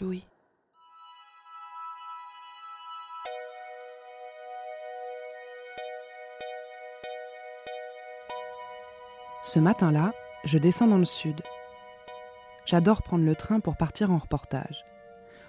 Louis. 0.00 0.24
Ce 9.42 9.60
matin-là, 9.60 10.12
je 10.44 10.58
descends 10.58 10.88
dans 10.88 10.98
le 10.98 11.04
sud. 11.04 11.40
J'adore 12.66 13.02
prendre 13.02 13.24
le 13.24 13.36
train 13.36 13.60
pour 13.60 13.76
partir 13.76 14.10
en 14.10 14.18
reportage. 14.18 14.84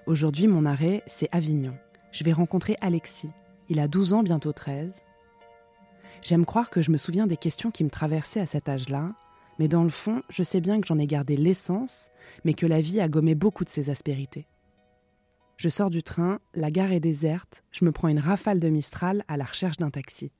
Aujourd'hui, 0.06 0.48
mon 0.48 0.66
arrêt, 0.66 1.04
c'est 1.08 1.28
Avignon. 1.32 1.76
Je 2.12 2.24
vais 2.24 2.32
rencontrer 2.32 2.78
Alexis. 2.80 3.32
Il 3.70 3.80
a 3.80 3.88
12 3.88 4.14
ans, 4.14 4.24
bientôt 4.24 4.54
13. 4.54 5.04
J'aime 6.22 6.46
croire 6.46 6.70
que 6.70 6.82
je 6.82 6.92
me 6.92 6.98
souviens 6.98 7.28
des 7.28 7.38
questions 7.38 7.72
qui 7.72 7.84
me 7.84 7.90
traversaient 7.90 8.40
à 8.40 8.46
cet 8.46 8.70
âge-là, 8.70 9.12
mais 9.60 9.68
dans 9.68 9.84
le 9.84 9.90
fond, 9.90 10.22
je 10.30 10.44
sais 10.44 10.62
bien 10.62 10.80
que 10.80 10.88
j'en 10.88 11.00
ai 11.00 11.08
gardé 11.08 11.38
l'essence, 11.38 12.10
mais 12.44 12.54
que 12.54 12.66
la 12.66 12.82
vie 12.82 13.00
a 13.00 13.08
gommé 13.08 13.36
beaucoup 13.36 13.64
de 13.64 13.70
ses 13.70 13.90
aspérités. 13.90 14.48
Je 15.58 15.70
sors 15.70 15.90
du 15.90 16.04
train, 16.04 16.40
la 16.54 16.70
gare 16.70 16.92
est 16.92 17.00
déserte, 17.00 17.64
je 17.72 17.84
me 17.84 17.92
prends 17.92 18.08
une 18.08 18.20
rafale 18.20 18.60
de 18.60 18.70
Mistral 18.70 19.24
à 19.28 19.38
la 19.38 19.46
recherche 19.46 19.78
d'un 19.78 19.90
taxi. 19.90 20.32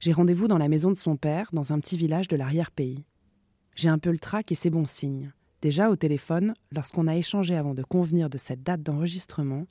J'ai 0.00 0.12
rendez-vous 0.12 0.48
dans 0.48 0.58
la 0.58 0.68
maison 0.68 0.90
de 0.90 0.96
son 0.96 1.16
père, 1.16 1.50
dans 1.52 1.72
un 1.72 1.78
petit 1.78 1.96
village 1.96 2.28
de 2.28 2.36
l'arrière-pays. 2.36 3.04
J'ai 3.74 3.88
un 3.88 3.98
peu 3.98 4.10
le 4.10 4.18
trac 4.18 4.50
et 4.50 4.54
c'est 4.54 4.70
bon 4.70 4.86
signe. 4.86 5.32
Déjà 5.60 5.90
au 5.90 5.96
téléphone, 5.96 6.54
lorsqu'on 6.72 7.06
a 7.06 7.16
échangé 7.16 7.56
avant 7.56 7.74
de 7.74 7.82
convenir 7.82 8.28
de 8.30 8.38
cette 8.38 8.62
date 8.62 8.82
d'enregistrement, 8.82 9.66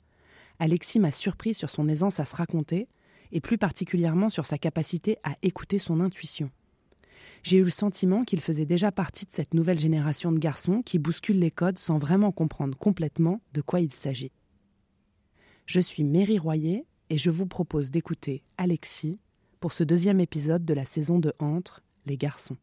Alexis 0.58 1.00
m'a 1.00 1.10
surpris 1.10 1.54
sur 1.54 1.70
son 1.70 1.88
aisance 1.88 2.20
à 2.20 2.24
se 2.24 2.36
raconter, 2.36 2.88
et 3.32 3.40
plus 3.40 3.58
particulièrement 3.58 4.28
sur 4.28 4.46
sa 4.46 4.58
capacité 4.58 5.18
à 5.24 5.34
écouter 5.42 5.78
son 5.78 6.00
intuition. 6.00 6.50
J'ai 7.42 7.58
eu 7.58 7.64
le 7.64 7.70
sentiment 7.70 8.24
qu'il 8.24 8.40
faisait 8.40 8.66
déjà 8.66 8.90
partie 8.90 9.26
de 9.26 9.30
cette 9.30 9.54
nouvelle 9.54 9.78
génération 9.78 10.32
de 10.32 10.38
garçons 10.38 10.82
qui 10.82 10.98
bousculent 10.98 11.38
les 11.38 11.50
codes 11.50 11.78
sans 11.78 11.98
vraiment 11.98 12.32
comprendre 12.32 12.76
complètement 12.76 13.40
de 13.52 13.60
quoi 13.60 13.80
il 13.80 13.92
s'agit. 13.92 14.32
Je 15.66 15.80
suis 15.80 16.04
Mary 16.04 16.38
Royer 16.38 16.86
et 17.10 17.18
je 17.18 17.30
vous 17.30 17.46
propose 17.46 17.90
d'écouter 17.90 18.42
Alexis 18.58 19.18
pour 19.60 19.72
ce 19.72 19.84
deuxième 19.84 20.20
épisode 20.20 20.64
de 20.64 20.74
la 20.74 20.84
saison 20.84 21.18
de 21.18 21.32
Entre, 21.38 21.82
les 22.06 22.16
garçons. 22.16 22.56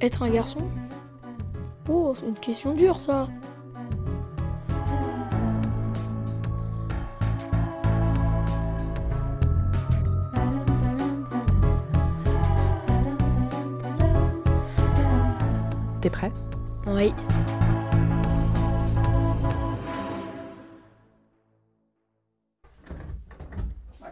Être 0.00 0.22
un 0.22 0.30
garçon? 0.30 0.60
Oh, 1.88 2.14
c'est 2.14 2.28
une 2.28 2.38
question 2.38 2.74
dure 2.74 3.00
ça. 3.00 3.28
Prêt? 16.10 16.32
Oui. 16.86 17.12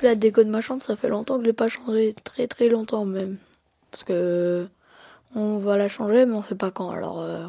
La 0.03 0.15
déco 0.15 0.45
de 0.45 0.51
ma 0.51 0.61
chambre, 0.61 0.83
ça 0.83 0.95
fait 0.95 1.09
longtemps 1.09 1.37
que 1.37 1.43
je 1.43 1.47
l'ai 1.47 1.53
pas 1.55 1.69
changé, 1.69 2.15
très 2.23 2.47
très 2.47 2.69
longtemps 2.69 3.07
même. 3.07 3.39
Parce 3.91 4.05
que 4.05 4.69
on 5.35 5.59
va 5.59 5.77
la 5.77 5.89
changer, 5.89 6.27
mais 6.27 6.35
on 6.35 6.43
sait 6.43 6.55
pas 6.55 6.71
quand. 6.71 6.91
Alors, 6.91 7.21
euh, 7.21 7.47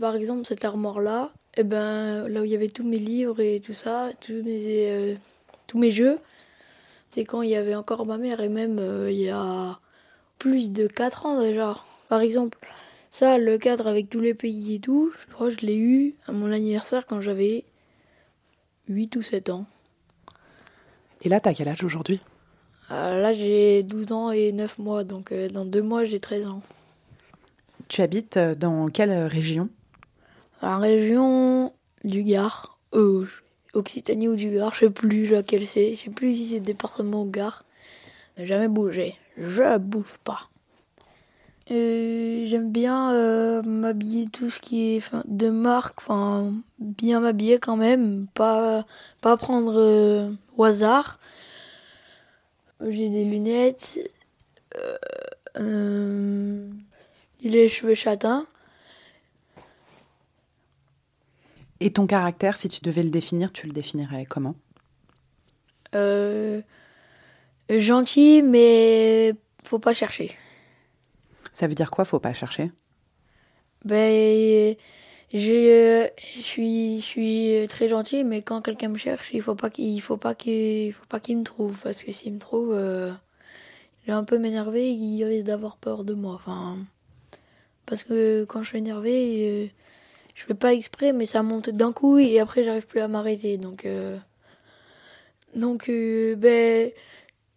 par 0.00 0.14
exemple, 0.14 0.46
cette 0.46 0.64
armoire-là, 0.64 1.30
eh 1.56 1.64
ben, 1.64 2.28
là 2.28 2.40
où 2.40 2.44
il 2.44 2.50
y 2.50 2.54
avait 2.54 2.68
tous 2.68 2.84
mes 2.84 2.98
livres 2.98 3.40
et 3.40 3.60
tout 3.60 3.72
ça, 3.72 4.10
tous 4.20 4.42
mes, 4.42 4.90
euh, 4.90 5.14
tous 5.66 5.78
mes 5.78 5.90
jeux, 5.90 6.18
c'est 7.10 7.24
quand 7.24 7.42
il 7.42 7.50
y 7.50 7.56
avait 7.56 7.74
encore 7.74 8.06
ma 8.06 8.16
mère 8.16 8.40
et 8.40 8.48
même 8.48 8.78
euh, 8.78 9.10
il 9.10 9.20
y 9.20 9.30
a 9.30 9.78
plus 10.38 10.72
de 10.72 10.86
4 10.86 11.26
ans 11.26 11.40
déjà. 11.40 11.76
Par 12.08 12.20
exemple, 12.20 12.58
ça, 13.12 13.36
le 13.36 13.58
cadre 13.58 13.88
avec 13.88 14.08
tous 14.08 14.20
les 14.20 14.32
pays 14.32 14.76
et 14.76 14.80
tout, 14.80 15.12
je 15.20 15.34
crois 15.34 15.50
que 15.50 15.60
je 15.60 15.66
l'ai 15.66 15.76
eu 15.76 16.14
à 16.26 16.32
mon 16.32 16.50
anniversaire 16.50 17.06
quand 17.06 17.20
j'avais 17.20 17.62
8 18.88 19.16
ou 19.16 19.22
7 19.22 19.50
ans. 19.50 19.66
Et 21.20 21.28
là, 21.28 21.38
t'as 21.38 21.52
quel 21.52 21.68
âge 21.68 21.84
aujourd'hui? 21.84 22.20
Euh, 22.90 23.20
là, 23.20 23.34
j'ai 23.34 23.82
12 23.82 24.12
ans 24.12 24.30
et 24.30 24.52
9 24.52 24.78
mois, 24.78 25.04
donc 25.04 25.30
euh, 25.30 25.48
dans 25.50 25.66
2 25.66 25.82
mois, 25.82 26.06
j'ai 26.06 26.20
13 26.20 26.46
ans. 26.48 26.62
Tu 27.88 28.00
habites 28.00 28.38
euh, 28.38 28.54
dans 28.54 28.88
quelle 28.88 29.12
région? 29.26 29.68
La 30.62 30.78
région 30.78 31.74
du 32.04 32.22
Gard, 32.22 32.78
euh, 32.94 33.26
Occitanie 33.74 34.28
ou 34.28 34.36
du 34.36 34.48
Gard, 34.48 34.72
je 34.72 34.86
sais 34.86 34.90
plus 34.90 35.28
laquelle 35.28 35.68
c'est, 35.68 35.96
je 35.96 36.04
sais 36.04 36.10
plus 36.10 36.34
si 36.34 36.46
c'est 36.46 36.60
département 36.60 37.24
ou 37.24 37.30
Gard. 37.30 37.66
Jamais 38.38 38.68
bougé, 38.68 39.16
je 39.36 39.76
bouge 39.76 40.16
pas. 40.24 40.48
Euh, 41.70 42.44
J'aime 42.46 42.72
bien 42.72 43.12
euh, 43.12 43.62
m'habiller 43.62 44.26
tout 44.26 44.50
ce 44.50 44.60
qui 44.60 44.96
est 44.96 45.14
de 45.26 45.48
marque, 45.48 46.00
enfin 46.00 46.52
bien 46.78 47.20
m'habiller 47.20 47.58
quand 47.58 47.76
même, 47.76 48.26
pas 48.34 48.84
pas 49.20 49.36
prendre 49.36 49.74
euh, 49.76 50.30
au 50.56 50.64
hasard. 50.64 51.18
J'ai 52.88 53.08
des 53.08 53.24
lunettes, 53.24 54.00
euh, 54.76 54.96
euh, 55.60 56.68
j'ai 57.40 57.48
les 57.48 57.68
cheveux 57.68 57.94
châtains. 57.94 58.46
Et 61.78 61.92
ton 61.92 62.06
caractère, 62.06 62.56
si 62.56 62.68
tu 62.68 62.80
devais 62.82 63.02
le 63.02 63.10
définir, 63.10 63.52
tu 63.52 63.66
le 63.66 63.72
définirais 63.72 64.24
comment? 64.24 64.56
Euh, 65.94 66.60
gentil, 67.70 68.42
mais 68.42 69.34
faut 69.64 69.78
pas 69.78 69.92
chercher. 69.92 70.36
Ça 71.52 71.66
veut 71.66 71.74
dire 71.74 71.90
quoi 71.90 72.04
Faut 72.04 72.18
pas 72.18 72.32
chercher? 72.32 72.72
Ben, 73.84 74.76
je, 75.34 76.08
je 76.36 76.40
suis, 76.40 77.00
je 77.00 77.04
suis 77.04 77.66
très 77.68 77.88
gentil, 77.88 78.24
mais 78.24 78.42
quand 78.42 78.62
quelqu'un 78.62 78.88
me 78.88 78.98
cherche, 78.98 79.30
il 79.32 79.42
faut 79.42 79.54
pas 79.54 79.70
qu'il, 79.70 79.86
il 79.86 80.00
faut 80.00 80.16
pas 80.16 80.34
qu'il, 80.34 80.86
il 80.86 80.92
faut 80.92 81.06
pas 81.08 81.20
qu'il 81.20 81.38
me 81.38 81.44
trouve, 81.44 81.78
parce 81.82 82.04
que 82.04 82.12
s'il 82.12 82.34
me 82.34 82.38
trouve, 82.38 82.72
euh, 82.74 83.12
il 84.04 84.12
va 84.12 84.18
un 84.18 84.24
peu 84.24 84.38
m'énerver, 84.38 84.90
il 84.92 85.24
risque 85.24 85.46
d'avoir 85.46 85.76
peur 85.76 86.04
de 86.04 86.14
moi. 86.14 86.34
Enfin, 86.34 86.78
parce 87.86 88.04
que 88.04 88.44
quand 88.44 88.62
je 88.62 88.68
suis 88.68 88.78
énervé, 88.78 89.48
euh, 89.48 89.66
je 90.34 90.44
fais 90.44 90.54
pas 90.54 90.72
exprès, 90.74 91.12
mais 91.12 91.26
ça 91.26 91.42
monte 91.42 91.70
d'un 91.70 91.92
coup 91.92 92.18
et 92.18 92.40
après 92.40 92.64
j'arrive 92.64 92.86
plus 92.86 93.00
à 93.00 93.08
m'arrêter. 93.08 93.58
Donc, 93.58 93.84
euh, 93.84 94.16
donc, 95.54 95.88
euh, 95.88 96.34
ben, 96.36 96.90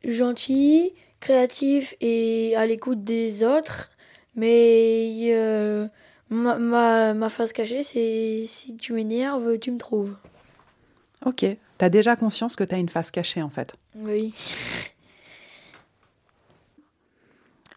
gentil, 0.03 0.93
créatif 1.25 1.95
et 2.01 2.55
à 2.55 2.67
l'écoute 2.67 3.03
des 3.03 3.43
autres. 3.43 3.89
Mais 4.35 5.29
euh, 5.31 5.87
ma, 6.29 6.57
ma, 6.57 7.13
ma 7.15 7.29
face 7.29 7.51
cachée, 7.51 7.81
c'est 7.81 8.45
si 8.47 8.77
tu 8.77 8.93
m'énerves, 8.93 9.57
tu 9.57 9.71
me 9.71 9.77
trouves. 9.79 10.15
Ok. 11.25 11.45
T'as 11.77 11.89
déjà 11.89 12.15
conscience 12.15 12.55
que 12.55 12.63
t'as 12.63 12.77
une 12.77 12.89
face 12.89 13.09
cachée 13.09 13.41
en 13.41 13.49
fait. 13.49 13.73
Oui. 13.95 14.33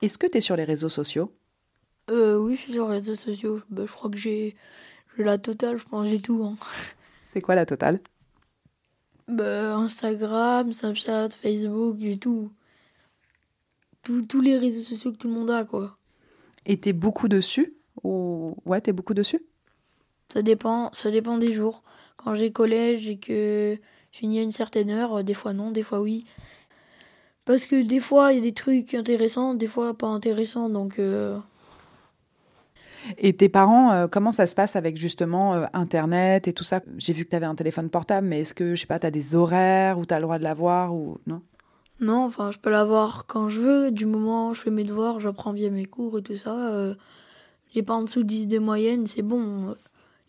Est-ce 0.03 0.19
que 0.19 0.27
t'es 0.27 0.41
sur 0.43 0.55
les 0.55 0.65
réseaux 0.65 0.91
sociaux? 0.91 1.33
Euh, 2.11 2.37
oui, 2.37 2.57
je 2.57 2.61
suis 2.61 2.73
sur 2.75 2.89
les 2.89 2.97
réseaux 2.97 3.17
sociaux. 3.17 3.63
Ben, 3.71 3.87
je 3.87 3.93
crois 3.93 4.11
que 4.11 4.19
j'ai 4.19 4.57
la 5.17 5.39
totale, 5.39 5.79
je 5.79 5.85
pense, 5.85 6.07
j'ai 6.07 6.21
tout. 6.21 6.45
hein. 6.45 6.57
C'est 7.25 7.41
quoi 7.41 7.55
la 7.55 7.67
totale? 7.67 8.01
Ben, 9.27 9.73
Instagram, 9.73 10.73
Snapchat, 10.73 11.31
Facebook, 11.31 11.97
j'ai 11.99 12.19
tout. 12.19 12.53
Tous- 14.29 14.41
les 14.41 14.57
réseaux 14.57 14.81
sociaux 14.81 15.13
que 15.13 15.17
tout 15.19 15.29
le 15.29 15.35
monde 15.35 15.51
a, 15.51 15.65
quoi. 15.65 15.97
Et 16.67 16.79
t'es 16.79 16.93
beaucoup 16.93 17.29
dessus 17.29 17.75
Ou 18.03 18.57
ouais, 18.67 18.81
t'es 18.81 18.93
beaucoup 18.93 19.15
dessus? 19.15 19.43
Ça 20.33 20.43
dépend, 20.43 20.91
ça 20.93 21.11
dépend 21.11 21.39
des 21.39 21.53
jours. 21.53 21.83
Quand 22.17 22.35
j'ai 22.35 22.53
collège 22.53 23.09
et 23.09 23.19
que 23.19 23.77
je 24.13 24.19
finis 24.19 24.39
à 24.39 24.43
une 24.43 24.53
certaine 24.53 24.91
heure, 24.91 25.19
euh, 25.19 25.23
des 25.23 25.35
fois 25.35 25.53
non, 25.53 25.71
des 25.71 25.83
fois 25.83 26.01
oui. 26.01 26.25
Parce 27.45 27.67
que 27.67 27.83
des 27.83 28.01
fois 28.01 28.33
il 28.33 28.37
y 28.37 28.41
a 28.41 28.43
des 28.43 28.53
trucs 28.53 28.95
intéressants, 28.95 29.55
des 29.55 29.67
fois 29.67 29.97
pas 29.97 30.09
intéressants, 30.09 30.69
donc 30.69 30.99
euh, 30.99 31.39
Et 33.17 33.35
tes 33.37 33.49
parents, 33.49 33.93
euh, 33.93 34.07
comment 34.09 34.33
ça 34.33 34.47
se 34.47 34.55
passe 34.55 34.77
avec 34.77 34.97
justement 34.97 35.55
euh, 35.55 35.67
Internet 35.73 36.49
et 36.49 36.53
tout 36.53 36.65
ça? 36.65 36.81
J'ai 36.99 37.13
vu 37.13 37.25
que 37.25 37.31
t'avais 37.31 37.47
un 37.47 37.55
téléphone 37.55 37.89
portable, 37.91 38.27
mais 38.27 38.41
est-ce 38.41 38.55
que, 38.55 38.75
je 38.75 38.81
sais 38.81 38.87
pas, 38.87 38.99
t'as 38.99 39.11
des 39.11 39.35
horaires 39.35 39.99
où 39.99 40.05
t'as 40.05 40.17
le 40.17 40.23
droit 40.23 40.39
de 40.39 40.45
l'avoir 40.45 40.95
ou 40.95 41.19
non? 41.27 41.43
Non, 42.01 42.25
enfin, 42.25 42.51
je 42.53 42.59
peux 42.59 42.71
l'avoir 42.71 43.27
quand 43.27 43.49
je 43.49 43.61
veux, 43.61 43.91
du 43.91 44.07
moment 44.07 44.51
où 44.51 44.55
je 44.55 44.61
fais 44.61 44.71
mes 44.71 44.85
devoirs, 44.85 45.19
j'apprends 45.19 45.53
bien 45.53 45.71
mes 45.71 45.85
cours 45.85 46.19
et 46.19 46.23
tout 46.23 46.37
ça. 46.37 46.73
Euh, 46.73 46.95
j'ai 47.75 47.83
pas 47.83 47.95
en 47.95 48.03
dessous 48.03 48.23
de 48.23 48.29
10 48.29 48.47
de 48.47 48.59
moyenne, 48.59 49.07
c'est 49.07 49.23
bon, 49.23 49.71
euh, 49.71 49.75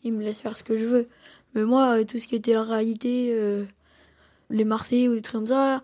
il 0.04 0.14
me 0.14 0.24
laisse 0.24 0.42
faire 0.42 0.58
ce 0.58 0.64
que 0.64 0.78
je 0.78 0.86
veux. 0.86 1.08
Mais 1.54 1.64
moi, 1.64 2.00
euh, 2.00 2.06
tout 2.06 2.18
ce 2.18 2.28
qui 2.28 2.36
était 2.36 2.54
la 2.54 2.64
réalité, 2.64 3.36
les 4.50 4.66
Marseillais 4.66 5.08
ou 5.08 5.14
des 5.14 5.22
trucs 5.22 5.36
comme 5.36 5.48
ça, 5.48 5.82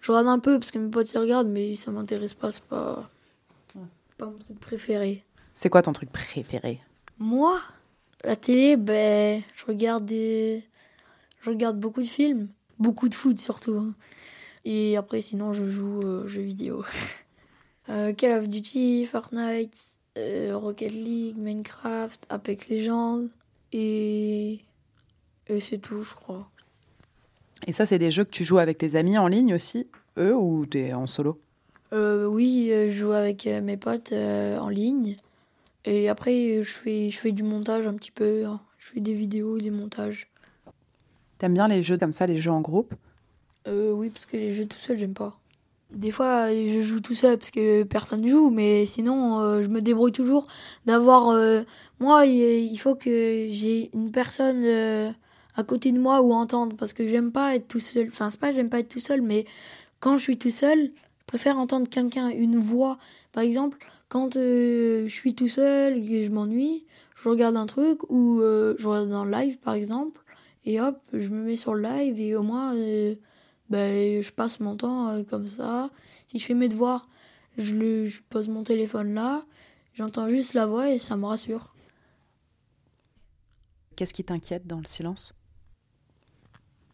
je 0.00 0.12
regarde 0.12 0.28
un 0.28 0.38
peu 0.38 0.58
parce 0.58 0.70
que 0.70 0.78
mes 0.78 0.90
potes 0.90 1.10
y 1.12 1.18
regardent, 1.18 1.48
mais 1.48 1.76
ça 1.76 1.90
m'intéresse 1.90 2.34
pas, 2.34 2.50
c'est 2.50 2.64
pas, 2.64 3.10
pas 4.18 4.26
mon 4.26 4.38
truc 4.38 4.60
préféré. 4.60 5.24
C'est 5.54 5.70
quoi 5.70 5.82
ton 5.82 5.92
truc 5.92 6.10
préféré? 6.10 6.80
Moi? 7.18 7.58
La 8.24 8.36
télé, 8.36 8.76
ben, 8.76 9.42
je 9.56 9.64
regarde 9.64 10.04
des... 10.04 10.62
Je 11.40 11.50
regarde 11.50 11.78
beaucoup 11.80 12.02
de 12.02 12.06
films, 12.06 12.48
beaucoup 12.78 13.08
de 13.08 13.14
foot 13.14 13.36
surtout. 13.36 13.76
Hein. 13.76 13.94
Et 14.64 14.96
après, 14.96 15.22
sinon, 15.22 15.52
je 15.52 15.64
joue 15.64 16.02
aux 16.02 16.26
jeux 16.26 16.42
vidéo. 16.42 16.84
euh, 17.88 18.12
Call 18.12 18.32
of 18.38 18.48
Duty, 18.48 19.06
Fortnite, 19.06 19.96
euh, 20.18 20.56
Rocket 20.56 20.92
League, 20.92 21.36
Minecraft, 21.36 22.24
Apex 22.28 22.68
Legends. 22.68 23.26
Et, 23.72 24.60
et 25.48 25.60
c'est 25.60 25.78
tout, 25.78 26.02
je 26.02 26.14
crois. 26.14 26.48
Et 27.66 27.72
ça, 27.72 27.86
c'est 27.86 27.98
des 27.98 28.10
jeux 28.10 28.24
que 28.24 28.30
tu 28.30 28.44
joues 28.44 28.58
avec 28.58 28.78
tes 28.78 28.96
amis 28.96 29.18
en 29.18 29.28
ligne 29.28 29.54
aussi, 29.54 29.88
eux, 30.18 30.36
ou 30.36 30.66
t'es 30.66 30.92
en 30.92 31.06
solo? 31.06 31.40
Euh, 31.92 32.26
Oui, 32.26 32.70
je 32.70 32.90
joue 32.90 33.12
avec 33.12 33.46
mes 33.46 33.76
potes 33.76 34.12
en 34.12 34.68
ligne. 34.68 35.14
Et 35.84 36.08
après, 36.08 36.62
je 36.62 36.70
fais, 36.70 37.10
je 37.10 37.18
fais 37.18 37.32
du 37.32 37.42
montage 37.42 37.86
un 37.86 37.94
petit 37.94 38.10
peu. 38.10 38.44
Hein. 38.46 38.60
Je 38.78 38.88
fais 38.88 39.00
des 39.00 39.14
vidéos, 39.14 39.58
des 39.58 39.70
montages. 39.70 40.28
T'aimes 41.38 41.54
bien 41.54 41.68
les 41.68 41.82
jeux 41.82 41.98
comme 41.98 42.12
ça, 42.12 42.26
les 42.26 42.36
jeux 42.36 42.50
en 42.50 42.60
groupe? 42.60 42.94
Euh, 43.68 43.92
Oui, 43.92 44.10
parce 44.10 44.26
que 44.26 44.36
les 44.36 44.52
jeux 44.52 44.66
tout 44.66 44.78
seul, 44.78 44.96
j'aime 44.96 45.14
pas. 45.14 45.38
Des 45.94 46.10
fois, 46.10 46.48
je 46.50 46.80
joue 46.80 47.00
tout 47.00 47.14
seul 47.14 47.36
parce 47.36 47.50
que 47.50 47.82
personne 47.82 48.26
joue, 48.26 48.48
mais 48.48 48.86
sinon, 48.86 49.40
euh, 49.40 49.62
je 49.62 49.68
me 49.68 49.82
débrouille 49.82 50.12
toujours 50.12 50.46
d'avoir. 50.86 51.28
Euh, 51.30 51.62
moi, 52.00 52.24
il 52.24 52.76
faut 52.78 52.94
que 52.94 53.48
j'ai 53.50 53.90
une 53.92 54.10
personne 54.10 54.62
euh, 54.64 55.10
à 55.54 55.64
côté 55.64 55.92
de 55.92 55.98
moi 55.98 56.22
ou 56.22 56.32
entendre 56.32 56.76
parce 56.76 56.94
que 56.94 57.06
j'aime 57.06 57.30
pas 57.30 57.56
être 57.56 57.68
tout 57.68 57.80
seul. 57.80 58.08
Enfin, 58.08 58.30
c'est 58.30 58.40
pas 58.40 58.52
j'aime 58.52 58.70
pas 58.70 58.80
être 58.80 58.88
tout 58.88 59.00
seul, 59.00 59.20
mais 59.20 59.44
quand 60.00 60.16
je 60.16 60.22
suis 60.22 60.38
tout 60.38 60.50
seul, 60.50 60.78
je 60.78 61.26
préfère 61.26 61.58
entendre 61.58 61.86
quelqu'un, 61.88 62.30
une 62.30 62.56
voix. 62.56 62.96
Par 63.32 63.42
exemple, 63.42 63.76
quand 64.08 64.34
je 64.34 65.06
suis 65.08 65.34
tout 65.34 65.48
seul 65.48 65.98
et 65.98 66.24
je 66.24 66.30
m'ennuie, 66.30 66.86
je 67.16 67.28
regarde 67.28 67.56
un 67.56 67.66
truc 67.66 68.10
ou 68.10 68.40
je 68.40 68.88
regarde 68.88 69.12
un 69.12 69.30
live, 69.30 69.58
par 69.58 69.74
exemple, 69.74 70.22
et 70.64 70.80
hop, 70.80 70.98
je 71.12 71.28
me 71.28 71.42
mets 71.42 71.56
sur 71.56 71.74
le 71.74 71.82
live 71.82 72.18
et 72.18 72.34
au 72.34 72.42
moins 72.42 72.74
ben, 73.72 74.22
je 74.22 74.30
passe 74.30 74.60
mon 74.60 74.76
temps 74.76 75.08
euh, 75.08 75.22
comme 75.22 75.46
ça. 75.48 75.88
Si 76.28 76.38
je 76.38 76.44
fais 76.44 76.52
mes 76.52 76.68
devoirs, 76.68 77.08
je, 77.56 77.74
le, 77.74 78.06
je 78.06 78.20
pose 78.28 78.50
mon 78.50 78.62
téléphone 78.62 79.14
là, 79.14 79.46
j'entends 79.94 80.28
juste 80.28 80.52
la 80.52 80.66
voix 80.66 80.90
et 80.90 80.98
ça 80.98 81.16
me 81.16 81.24
rassure. 81.24 81.74
Qu'est-ce 83.96 84.12
qui 84.12 84.24
t'inquiète 84.24 84.66
dans 84.66 84.76
le 84.76 84.84
silence? 84.84 85.34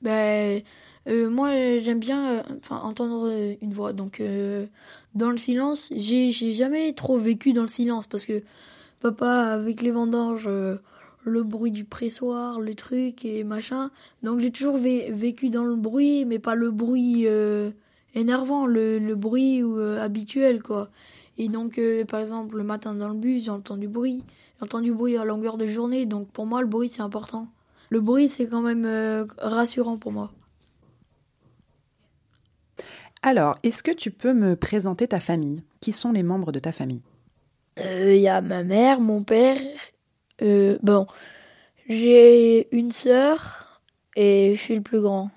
Ben, 0.02 0.62
euh, 1.08 1.28
Moi, 1.28 1.80
j'aime 1.80 1.98
bien 1.98 2.38
euh, 2.38 2.42
entendre 2.70 3.56
une 3.60 3.74
voix. 3.74 3.92
Donc, 3.92 4.22
dans 5.16 5.30
le 5.32 5.38
silence, 5.38 5.92
j'ai 5.96 6.30
jamais 6.30 6.92
trop 6.92 7.18
vécu 7.18 7.52
dans 7.52 7.62
le 7.62 7.68
silence 7.68 8.06
parce 8.06 8.24
que 8.24 8.44
papa, 9.00 9.50
avec 9.50 9.82
les 9.82 9.90
vendanges, 9.90 10.48
le 11.28 11.42
bruit 11.42 11.70
du 11.70 11.84
pressoir, 11.84 12.60
le 12.60 12.74
truc 12.74 13.24
et 13.24 13.44
machin. 13.44 13.90
Donc 14.22 14.40
j'ai 14.40 14.50
toujours 14.50 14.76
vécu 14.76 15.50
dans 15.50 15.64
le 15.64 15.76
bruit, 15.76 16.24
mais 16.24 16.38
pas 16.38 16.54
le 16.54 16.70
bruit 16.70 17.24
euh, 17.26 17.70
énervant, 18.14 18.66
le, 18.66 19.14
bruit 19.14 19.62
euh, 19.62 20.02
habituel, 20.02 20.62
quoi. 20.62 20.88
Et 21.36 21.48
donc, 21.48 21.78
euh, 21.78 22.04
par 22.04 22.20
exemple, 22.20 22.56
le 22.56 22.64
matin 22.64 22.94
dans 22.94 23.08
le 23.08 23.16
bus, 23.16 23.44
j'entends 23.44 23.76
du 23.76 23.86
bruit. 23.86 24.24
J'entends 24.60 24.80
du 24.80 24.92
bruit 24.92 25.16
à 25.16 25.24
longueur 25.24 25.56
de 25.56 25.68
journée, 25.68 26.04
donc 26.04 26.28
pour 26.28 26.46
moi, 26.46 26.60
le 26.60 26.66
bruit, 26.66 26.88
c'est 26.88 27.02
important. 27.02 27.46
Le 27.90 28.00
bruit, 28.00 28.28
c'est 28.28 28.48
quand 28.48 28.60
même 28.60 29.26
rassurant 29.38 29.98
pour 29.98 30.10
moi. 30.10 30.32
Alors, 33.22 33.56
est-ce 33.62 33.82
que 33.82 33.92
tu 33.92 34.10
peux 34.10 34.34
me 34.34 34.56
présenter 34.56 35.06
ta 35.06 35.20
famille? 35.20 35.62
Qui 35.80 35.92
sont 35.92 36.12
les 36.12 36.24
membres 36.24 36.50
de 36.50 36.58
ta 36.58 36.72
famille? 36.72 37.02
Il 37.78 38.16
y 38.16 38.28
a 38.28 38.40
ma 38.40 38.64
mère, 38.64 39.00
mon 39.00 39.22
père 39.22 39.58
euh, 40.42 40.78
bon, 40.82 41.06
j'ai 41.88 42.74
une 42.76 42.92
sœur 42.92 43.82
et 44.16 44.54
je 44.54 44.60
suis 44.60 44.74
le 44.74 44.82
plus 44.82 45.00
grand. 45.00 45.30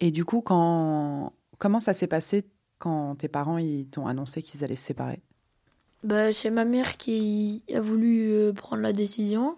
Et 0.00 0.10
du 0.10 0.24
coup, 0.24 0.40
quand... 0.42 1.32
comment 1.58 1.80
ça 1.80 1.94
s'est 1.94 2.06
passé 2.06 2.44
quand 2.78 3.16
tes 3.16 3.28
parents 3.28 3.58
ils 3.58 3.86
t'ont 3.86 4.06
annoncé 4.06 4.42
qu'ils 4.42 4.64
allaient 4.64 4.76
se 4.76 4.86
séparer? 4.86 5.20
Bah, 6.02 6.32
C'est 6.32 6.50
ma 6.50 6.64
mère 6.64 6.96
qui 6.96 7.64
a 7.74 7.80
voulu 7.80 8.30
euh, 8.30 8.52
prendre 8.52 8.82
la 8.82 8.92
décision. 8.92 9.56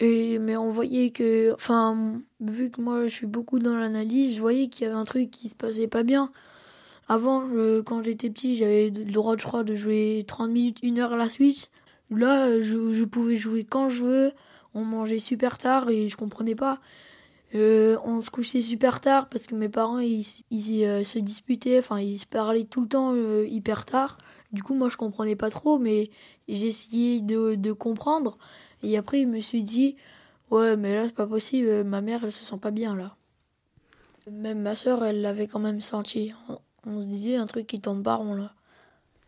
Et, 0.00 0.38
mais 0.38 0.56
on 0.56 0.70
voyait 0.70 1.10
que, 1.10 1.52
enfin, 1.54 2.20
vu 2.40 2.70
que 2.70 2.80
moi 2.80 3.08
je 3.08 3.12
suis 3.12 3.26
beaucoup 3.26 3.58
dans 3.58 3.76
l'analyse, 3.76 4.36
je 4.36 4.40
voyais 4.40 4.68
qu'il 4.68 4.86
y 4.86 4.90
avait 4.90 4.98
un 4.98 5.04
truc 5.04 5.30
qui 5.30 5.48
se 5.48 5.56
passait 5.56 5.88
pas 5.88 6.04
bien. 6.04 6.30
Avant, 7.08 7.48
quand 7.86 8.04
j'étais 8.04 8.30
petit, 8.30 8.56
j'avais 8.56 8.90
le 8.90 9.10
droit, 9.12 9.36
je 9.38 9.46
crois, 9.46 9.64
de 9.64 9.74
jouer 9.74 10.24
30 10.28 10.50
minutes, 10.50 10.78
une 10.82 10.98
heure 10.98 11.14
à 11.14 11.16
la 11.16 11.28
suite. 11.28 11.70
Là, 12.10 12.60
je, 12.60 13.04
pouvais 13.04 13.36
jouer 13.36 13.64
quand 13.64 13.88
je 13.88 14.04
veux. 14.04 14.32
On 14.74 14.84
mangeait 14.84 15.18
super 15.18 15.58
tard 15.58 15.90
et 15.90 16.08
je 16.08 16.16
comprenais 16.16 16.54
pas. 16.54 16.80
Euh, 17.54 17.96
on 18.04 18.20
se 18.20 18.30
couchait 18.30 18.60
super 18.60 19.00
tard 19.00 19.28
parce 19.28 19.46
que 19.46 19.54
mes 19.54 19.70
parents 19.70 20.00
ils, 20.00 20.26
euh, 20.84 21.02
se 21.02 21.18
disputaient, 21.18 21.78
enfin 21.78 21.98
ils 21.98 22.18
se 22.18 22.26
parlaient 22.26 22.64
tout 22.64 22.82
le 22.82 22.88
temps 22.88 23.12
euh, 23.14 23.46
hyper 23.48 23.86
tard. 23.86 24.18
Du 24.52 24.62
coup, 24.62 24.74
moi 24.74 24.88
je 24.90 24.96
comprenais 24.96 25.36
pas 25.36 25.50
trop, 25.50 25.78
mais 25.78 26.10
essayé 26.46 27.20
de, 27.20 27.72
comprendre. 27.72 28.38
Et 28.82 28.96
après, 28.98 29.22
je 29.22 29.26
me 29.26 29.40
suis 29.40 29.62
dit, 29.62 29.96
ouais, 30.50 30.76
mais 30.76 30.94
là 30.94 31.04
c'est 31.04 31.14
pas 31.14 31.26
possible, 31.26 31.84
ma 31.84 32.00
mère 32.00 32.24
elle 32.24 32.32
se 32.32 32.44
sent 32.44 32.58
pas 32.60 32.70
bien 32.70 32.94
là. 32.94 33.16
Même 34.30 34.60
ma 34.60 34.76
soeur 34.76 35.04
elle 35.04 35.22
l'avait 35.22 35.46
quand 35.46 35.58
même 35.58 35.80
senti. 35.80 36.34
On, 36.48 36.58
on, 36.86 37.00
se 37.00 37.06
disait 37.06 37.36
un 37.36 37.46
truc 37.46 37.66
qui 37.66 37.80
tombe 37.80 38.02
pas 38.02 38.16
rond 38.16 38.34
là 38.34 38.52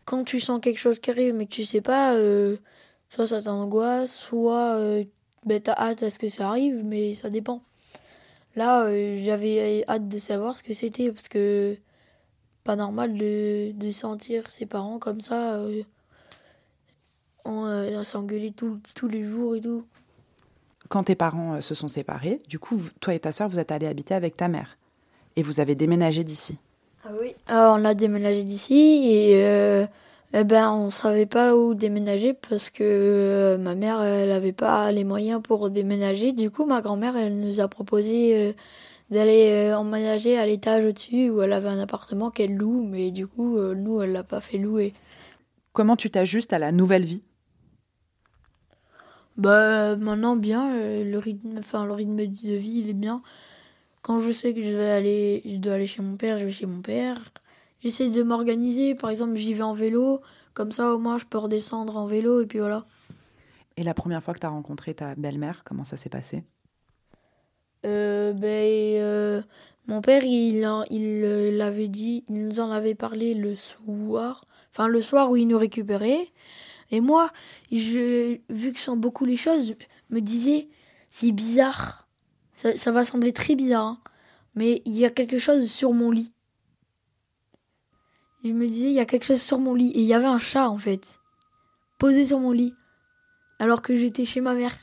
quand 0.05 0.23
tu 0.23 0.39
sens 0.39 0.59
quelque 0.59 0.79
chose 0.79 0.99
qui 0.99 1.11
arrive 1.11 1.33
mais 1.33 1.45
que 1.45 1.51
tu 1.51 1.65
sais 1.65 1.81
pas, 1.81 2.15
soit 3.11 3.27
ça 3.27 3.41
t'angoisse, 3.41 4.15
soit 4.15 4.77
euh, 4.77 5.03
ben, 5.45 5.61
t'as 5.61 5.73
hâte 5.73 6.01
à 6.01 6.09
ce 6.09 6.17
que 6.17 6.29
ça 6.29 6.47
arrive, 6.49 6.81
mais 6.83 7.13
ça 7.13 7.29
dépend. 7.29 7.61
Là, 8.55 8.85
euh, 8.85 9.21
j'avais 9.23 9.83
hâte 9.87 10.07
de 10.07 10.17
savoir 10.17 10.57
ce 10.57 10.63
que 10.63 10.73
c'était 10.73 11.11
parce 11.11 11.27
que 11.27 11.77
pas 12.63 12.75
normal 12.75 13.17
de, 13.17 13.71
de 13.73 13.91
sentir 13.91 14.49
ses 14.49 14.65
parents 14.65 14.97
comme 14.97 15.19
ça, 15.21 15.55
euh, 15.55 15.83
on 17.43 18.03
s'engueuler 18.03 18.51
tous 18.51 19.07
les 19.07 19.23
jours 19.23 19.55
et 19.55 19.61
tout. 19.61 19.85
Quand 20.89 21.03
tes 21.03 21.15
parents 21.15 21.59
se 21.61 21.73
sont 21.75 21.87
séparés, 21.87 22.41
du 22.47 22.59
coup, 22.59 22.79
toi 22.99 23.13
et 23.13 23.19
ta 23.19 23.31
soeur, 23.31 23.49
vous 23.49 23.59
êtes 23.59 23.71
allés 23.71 23.87
habiter 23.87 24.13
avec 24.13 24.37
ta 24.37 24.47
mère 24.47 24.77
et 25.35 25.43
vous 25.43 25.59
avez 25.59 25.75
déménagé 25.75 26.23
d'ici. 26.23 26.57
Ah 27.03 27.09
oui. 27.19 27.35
on 27.49 27.83
a 27.83 27.93
déménagé 27.93 28.43
d'ici 28.43 29.03
et 29.09 29.43
euh, 29.43 29.85
eh 30.33 30.43
ben 30.45 30.71
on 30.71 30.89
savait 30.89 31.25
pas 31.25 31.55
où 31.57 31.73
déménager 31.73 32.33
parce 32.33 32.69
que 32.69 32.83
euh, 32.83 33.57
ma 33.57 33.75
mère 33.75 34.01
elle 34.01 34.31
avait 34.31 34.53
pas 34.53 34.91
les 34.91 35.03
moyens 35.03 35.41
pour 35.41 35.69
déménager. 35.69 36.31
Du 36.31 36.49
coup 36.49 36.65
ma 36.65 36.81
grand-mère 36.81 37.17
elle 37.17 37.37
nous 37.39 37.59
a 37.59 37.67
proposé 37.67 38.37
euh, 38.37 38.53
d'aller 39.09 39.73
emménager 39.73 40.37
à 40.37 40.45
l'étage 40.45 40.85
au-dessus 40.85 41.29
où 41.29 41.41
elle 41.41 41.53
avait 41.53 41.69
un 41.69 41.79
appartement 41.79 42.31
qu'elle 42.31 42.55
loue 42.55 42.83
mais 42.83 43.11
du 43.11 43.27
coup 43.27 43.59
nous 43.59 44.01
elle 44.01 44.13
l'a 44.13 44.23
pas 44.23 44.39
fait 44.39 44.57
louer. 44.57 44.93
Comment 45.73 45.97
tu 45.97 46.09
t'ajustes 46.09 46.53
à 46.53 46.59
la 46.59 46.71
nouvelle 46.71 47.03
vie? 47.03 47.23
Bah 49.37 49.95
maintenant 49.97 50.37
bien 50.37 50.73
le 51.03 51.17
rythme 51.17 51.57
enfin 51.59 51.85
le 51.85 51.93
rythme 51.93 52.15
de 52.15 52.55
vie 52.55 52.83
il 52.85 52.89
est 52.89 52.93
bien. 52.93 53.21
Quand 54.01 54.19
je 54.19 54.31
sais 54.31 54.53
que 54.53 54.63
je 54.63 54.75
vais 54.75 54.89
aller, 54.89 55.43
je 55.45 55.57
dois 55.57 55.73
aller 55.73 55.87
chez 55.87 56.01
mon 56.01 56.15
père, 56.15 56.39
je 56.39 56.45
vais 56.45 56.51
chez 56.51 56.65
mon 56.65 56.81
père. 56.81 57.31
J'essaie 57.81 58.09
de 58.09 58.23
m'organiser. 58.23 58.95
Par 58.95 59.09
exemple, 59.09 59.35
j'y 59.35 59.53
vais 59.53 59.63
en 59.63 59.73
vélo. 59.73 60.21
Comme 60.53 60.71
ça, 60.71 60.93
au 60.93 60.99
moins, 60.99 61.17
je 61.17 61.25
peux 61.25 61.37
redescendre 61.37 61.97
en 61.97 62.07
vélo 62.07 62.41
et 62.41 62.45
puis 62.45 62.59
voilà. 62.59 62.85
Et 63.77 63.83
la 63.83 63.93
première 63.93 64.23
fois 64.23 64.33
que 64.33 64.39
tu 64.39 64.45
as 64.45 64.49
rencontré 64.49 64.93
ta 64.93 65.15
belle-mère, 65.15 65.63
comment 65.63 65.83
ça 65.83 65.97
s'est 65.97 66.09
passé? 66.09 66.43
Euh, 67.85 68.33
ben, 68.33 69.01
euh, 69.01 69.41
Mon 69.87 70.01
père, 70.01 70.23
il, 70.23 70.57
il 70.89 71.23
euh, 71.23 71.57
l'avait 71.57 71.87
dit, 71.87 72.23
il 72.29 72.47
nous 72.47 72.59
en 72.59 72.71
avait 72.71 72.95
parlé 72.95 73.33
le 73.33 73.55
soir. 73.55 74.45
Enfin, 74.71 74.87
le 74.87 75.01
soir 75.01 75.31
où 75.31 75.37
il 75.37 75.47
nous 75.47 75.57
récupérait. 75.57 76.27
Et 76.91 77.01
moi, 77.01 77.31
je, 77.71 78.37
vu 78.49 78.73
que 78.73 78.77
je 78.77 78.83
sens 78.83 78.97
beaucoup 78.97 79.25
les 79.25 79.37
choses, 79.37 79.75
je 80.09 80.15
me 80.15 80.21
disais, 80.21 80.67
c'est 81.09 81.31
bizarre 81.31 82.01
ça, 82.75 82.91
va 82.91 83.05
sembler 83.05 83.33
très 83.33 83.55
bizarre, 83.55 83.85
hein. 83.85 83.99
mais 84.55 84.81
il 84.85 84.97
y 84.97 85.05
a 85.05 85.09
quelque 85.09 85.37
chose 85.37 85.69
sur 85.69 85.93
mon 85.93 86.11
lit. 86.11 86.31
Je 88.43 88.51
me 88.51 88.65
disais, 88.65 88.87
il 88.87 88.93
y 88.93 88.99
a 88.99 89.05
quelque 89.05 89.25
chose 89.25 89.41
sur 89.41 89.59
mon 89.59 89.73
lit. 89.73 89.91
Et 89.91 89.99
il 89.99 90.05
y 90.05 90.13
avait 90.13 90.25
un 90.25 90.39
chat, 90.39 90.69
en 90.69 90.77
fait, 90.77 91.19
posé 91.97 92.25
sur 92.25 92.39
mon 92.39 92.51
lit, 92.51 92.75
alors 93.59 93.81
que 93.81 93.95
j'étais 93.95 94.25
chez 94.25 94.41
ma 94.41 94.53
mère. 94.53 94.75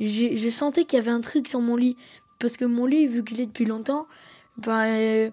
Je, 0.00 0.48
sentais 0.50 0.84
qu'il 0.84 0.98
y 0.98 1.02
avait 1.02 1.12
un 1.12 1.20
truc 1.20 1.46
sur 1.48 1.60
mon 1.60 1.76
lit. 1.76 1.96
Parce 2.40 2.56
que 2.56 2.64
mon 2.64 2.86
lit, 2.86 3.06
vu 3.06 3.22
qu'il 3.22 3.40
est 3.40 3.46
depuis 3.46 3.64
longtemps, 3.64 4.08
ben, 4.56 5.32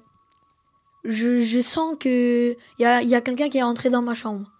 je, 1.03 1.41
je 1.41 1.59
sens 1.61 1.95
que 1.99 2.55
il 2.77 2.81
y 2.81 2.85
a, 2.85 3.21
quelqu'un 3.21 3.49
qui 3.49 3.57
est 3.57 3.63
entré 3.63 3.89
dans 3.89 4.03
ma 4.03 4.13
chambre. 4.13 4.51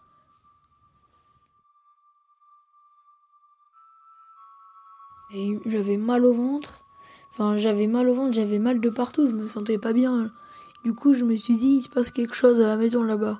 J'avais 5.65 5.97
mal 5.97 6.25
au 6.25 6.33
ventre. 6.33 6.83
Enfin, 7.29 7.55
j'avais 7.55 7.88
mal 7.88 8.09
au 8.09 8.15
ventre, 8.15 8.33
j'avais 8.33 8.59
mal 8.59 8.81
de 8.81 8.89
partout, 8.89 9.25
je 9.27 9.31
me 9.31 9.47
sentais 9.47 9.77
pas 9.77 9.93
bien. 9.93 10.33
Du 10.83 10.93
coup, 10.93 11.13
je 11.13 11.23
me 11.23 11.35
suis 11.35 11.57
dit, 11.57 11.77
il 11.77 11.81
se 11.81 11.89
passe 11.89 12.11
quelque 12.11 12.33
chose 12.33 12.59
à 12.59 12.67
la 12.67 12.75
maison 12.75 13.03
là-bas. 13.03 13.39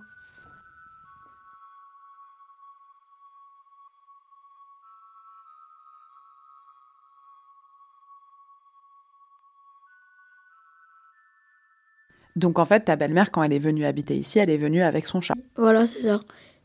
Donc 12.36 12.60
en 12.60 12.66
fait, 12.66 12.82
ta 12.82 12.96
belle-mère, 12.96 13.32
quand 13.32 13.44
elle 13.44 13.54
est 13.54 13.60
venue 13.60 13.86
habiter 13.86 14.16
ici, 14.16 14.40
elle 14.40 14.50
est 14.50 14.58
venue 14.58 14.82
avec 14.82 15.06
son 15.06 15.20
chat. 15.22 15.36
Voilà, 15.58 15.86
c'est 15.86 16.02
ça. 16.02 16.22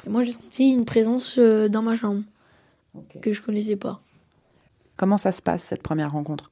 Et 0.07 0.11
moi, 0.11 0.23
j'ai 0.23 0.33
senti 0.33 0.71
une 0.71 0.85
présence 0.85 1.39
euh, 1.39 1.69
dans 1.69 1.83
ma 1.83 1.97
chambre 1.97 2.23
que 3.21 3.33
je 3.33 3.43
connaissais 3.43 3.77
pas. 3.77 4.01
Comment 4.97 5.19
ça 5.19 5.33
se 5.33 5.43
passe 5.43 5.65
cette 5.65 5.83
première 5.83 6.13
rencontre? 6.13 6.51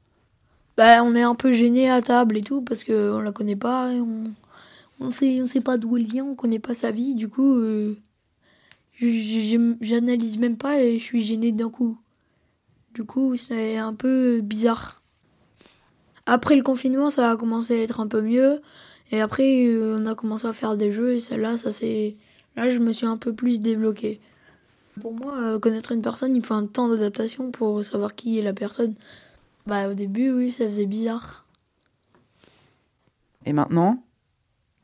Bah, 0.76 1.04
on 1.04 1.14
est 1.14 1.23
un 1.23 1.35
peu 1.35 1.52
gêné 1.52 1.88
à 1.90 2.02
table 2.02 2.37
et 2.37 2.43
tout 2.43 2.62
parce 2.62 2.85
que 2.85 3.12
on 3.12 3.21
la 3.21 3.33
connaît 3.33 3.57
pas, 3.57 3.93
et 3.93 4.00
on 4.00 4.33
on 5.00 5.11
sait 5.11 5.40
on 5.43 5.47
sait 5.47 5.61
pas 5.61 5.76
d'où 5.76 5.97
elle 5.97 6.04
vient, 6.04 6.25
on 6.25 6.35
connaît 6.35 6.59
pas 6.59 6.75
sa 6.75 6.90
vie. 6.90 7.14
Du 7.14 7.28
coup, 7.28 7.57
euh, 7.57 7.97
j'analyse 9.00 10.38
même 10.38 10.57
pas 10.57 10.81
et 10.81 10.99
je 10.99 11.04
suis 11.04 11.23
gêné 11.25 11.52
d'un 11.52 11.71
coup. 11.71 11.99
Du 12.95 13.04
coup, 13.04 13.37
c'est 13.37 13.76
un 13.76 13.95
peu 13.95 14.40
bizarre. 14.40 15.00
Après 16.26 16.57
le 16.57 16.62
confinement, 16.62 17.11
ça 17.11 17.33
a 17.33 17.37
commencé 17.37 17.78
à 17.78 17.83
être 17.83 18.00
un 18.00 18.07
peu 18.07 18.23
mieux. 18.23 18.61
Et 19.12 19.21
après, 19.21 19.66
euh, 19.66 19.99
on 20.00 20.07
a 20.07 20.14
commencé 20.14 20.47
à 20.47 20.52
faire 20.52 20.76
des 20.76 20.93
jeux. 20.93 21.14
Et 21.14 21.21
celle-là, 21.21 21.57
ça 21.57 21.71
c'est. 21.71 22.16
Là, 22.57 22.71
je 22.71 22.78
me 22.78 22.93
suis 22.93 23.07
un 23.07 23.16
peu 23.16 23.33
plus 23.33 23.61
débloqué. 23.61 24.21
Pour 25.00 25.12
moi, 25.12 25.37
euh, 25.40 25.59
connaître 25.59 25.93
une 25.93 26.02
personne, 26.02 26.37
il 26.37 26.45
faut 26.45 26.54
un 26.54 26.66
temps 26.66 26.88
d'adaptation 26.88 27.50
pour 27.50 27.85
savoir 27.85 28.14
qui 28.14 28.38
est 28.38 28.43
la 28.43 28.52
personne. 28.52 28.95
Bah, 29.66 29.88
au 29.88 29.94
début, 29.94 30.30
oui, 30.30 30.50
ça 30.50 30.66
faisait 30.66 30.87
bizarre. 30.87 31.47
Et 33.47 33.52
maintenant, 33.52 34.02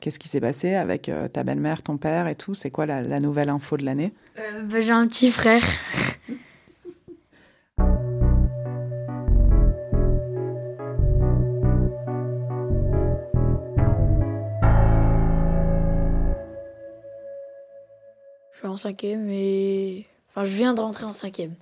qu'est-ce 0.00 0.18
qui 0.18 0.28
s'est 0.28 0.40
passé 0.40 0.75
avec 0.75 1.08
euh, 1.08 1.28
ta 1.28 1.44
belle-mère, 1.44 1.82
ton 1.82 1.99
père 1.99 2.28
et 2.28 2.34
tout? 2.34 2.54
C'est 2.54 2.70
quoi 2.70 2.87
la, 2.87 3.02
la 3.02 3.20
nouvelle 3.20 3.50
info 3.50 3.76
de 3.76 3.84
l'année? 3.84 4.14
Euh, 4.38 4.62
bah, 4.62 4.80
j'ai 4.80 4.92
un 4.92 5.06
petit 5.06 5.30
frère. 5.30 5.62
Je 18.52 18.58
suis 18.58 18.66
en 18.66 18.76
cinquième 18.76 19.28
et... 19.30 20.04
Enfin, 20.30 20.44
je 20.44 20.54
viens 20.54 20.75
de 20.75 20.80
rentrer 20.80 21.04
en 21.04 21.14
cinquième. 21.14 21.54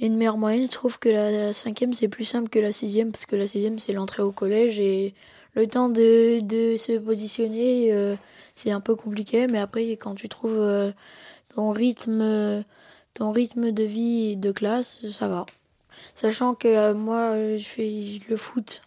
Une 0.00 0.16
meilleure 0.16 0.36
moyenne, 0.36 0.64
je 0.64 0.70
trouve 0.70 0.98
que 0.98 1.08
la 1.08 1.54
cinquième, 1.54 1.94
c'est 1.94 2.08
plus 2.08 2.24
simple 2.24 2.50
que 2.50 2.58
la 2.58 2.72
sixième, 2.72 3.12
parce 3.12 3.24
que 3.24 3.34
la 3.34 3.46
sixième, 3.46 3.78
c'est 3.78 3.94
l'entrée 3.94 4.22
au 4.22 4.30
collège 4.30 4.78
et 4.78 5.14
le 5.54 5.66
temps 5.66 5.88
de, 5.88 6.40
de 6.40 6.76
se 6.76 6.98
positionner, 6.98 7.92
euh, 7.94 8.14
c'est 8.54 8.70
un 8.70 8.80
peu 8.80 8.94
compliqué, 8.94 9.46
mais 9.46 9.58
après, 9.58 9.92
quand 9.92 10.14
tu 10.14 10.28
trouves 10.28 10.60
euh, 10.60 10.92
ton 11.54 11.70
rythme, 11.70 12.62
ton 13.14 13.32
rythme 13.32 13.72
de 13.72 13.82
vie 13.84 14.32
et 14.32 14.36
de 14.36 14.52
classe, 14.52 15.08
ça 15.08 15.28
va. 15.28 15.46
Sachant 16.14 16.54
que 16.54 16.68
euh, 16.68 16.94
moi, 16.94 17.56
je 17.56 17.64
fais 17.64 18.20
le 18.28 18.36
foot, 18.36 18.82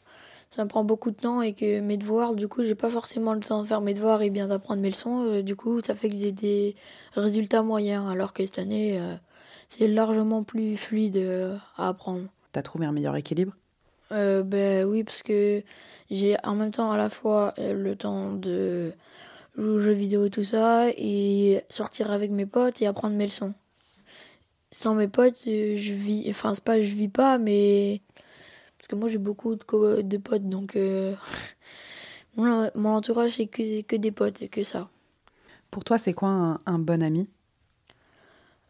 ça 0.51 0.63
me 0.63 0.69
prend 0.69 0.83
beaucoup 0.83 1.09
de 1.09 1.15
temps 1.15 1.41
et 1.41 1.53
que 1.53 1.79
mes 1.79 1.97
devoirs, 1.97 2.35
du 2.35 2.47
coup, 2.47 2.63
j'ai 2.63 2.75
pas 2.75 2.91
forcément 2.91 3.33
le 3.33 3.39
temps 3.39 3.63
de 3.63 3.67
faire 3.67 3.81
mes 3.81 3.95
devoirs 3.95 4.21
et 4.21 4.29
bien 4.29 4.47
d'apprendre 4.47 4.81
mes 4.81 4.89
leçons. 4.91 5.41
du 5.41 5.55
coup, 5.55 5.81
ça 5.81 5.95
fait 5.95 6.09
que 6.09 6.17
j'ai 6.17 6.31
des 6.31 6.75
résultats 7.15 7.63
moyens, 7.63 8.07
alors 8.11 8.31
que 8.31 8.45
cette 8.45 8.59
année, 8.59 8.99
c'est 9.69 9.87
largement 9.87 10.43
plus 10.43 10.75
fluide 10.75 11.17
euh, 11.17 11.55
à 11.77 11.87
apprendre. 11.87 12.27
T'as 12.51 12.63
trouvé 12.63 12.85
un 12.85 12.91
meilleur 12.91 13.15
équilibre? 13.15 13.53
Euh, 14.11 14.41
ben 14.41 14.85
oui, 14.85 15.03
parce 15.03 15.21
que 15.21 15.63
j'ai 16.09 16.35
en 16.43 16.55
même 16.55 16.71
temps 16.71 16.91
à 16.91 16.97
la 16.97 17.09
fois 17.09 17.53
euh, 17.59 17.73
le 17.73 17.95
temps 17.95 18.33
de 18.33 18.91
jouer 19.55 19.69
aux 19.69 19.79
jeux 19.79 19.93
vidéo 19.93 20.25
et 20.25 20.31
tout 20.31 20.43
ça, 20.43 20.87
et 20.97 21.61
sortir 21.69 22.11
avec 22.11 22.31
mes 22.31 22.47
potes 22.47 22.81
et 22.81 22.87
apprendre 22.87 23.15
mes 23.15 23.27
leçons. 23.27 23.53
Sans 24.71 24.95
mes 24.95 25.07
potes, 25.07 25.43
je 25.45 25.93
vis, 25.93 26.27
enfin 26.29 26.53
c'est 26.53 26.63
pas 26.63 26.81
je 26.81 26.93
vis 26.93 27.07
pas, 27.07 27.37
mais 27.37 28.01
parce 28.77 28.87
que 28.87 28.95
moi 28.95 29.09
j'ai 29.09 29.17
beaucoup 29.17 29.55
de, 29.55 30.17
potes, 30.17 30.47
donc 30.47 30.75
euh, 30.75 31.13
mon, 32.35 32.69
entourage 32.85 33.35
c'est 33.37 33.47
que, 33.47 33.81
que 33.81 33.95
des 33.95 34.11
potes 34.11 34.41
et 34.41 34.47
que 34.47 34.63
ça. 34.63 34.89
Pour 35.69 35.83
toi, 35.83 35.99
c'est 35.99 36.13
quoi 36.13 36.29
un, 36.29 36.59
un 36.65 36.79
bon 36.79 37.03
ami? 37.03 37.27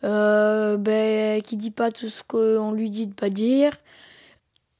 Euh, 0.03 0.77
ben, 0.77 1.41
qui 1.41 1.58
dit 1.58 1.72
pas 1.72 1.91
tout 1.91 2.10
ce 2.10 2.24
qu'on 2.24 2.72
lui 2.72 2.89
dit 2.89 3.08
de 3.08 3.13
pas 3.13 3.29
dire, 3.29 3.74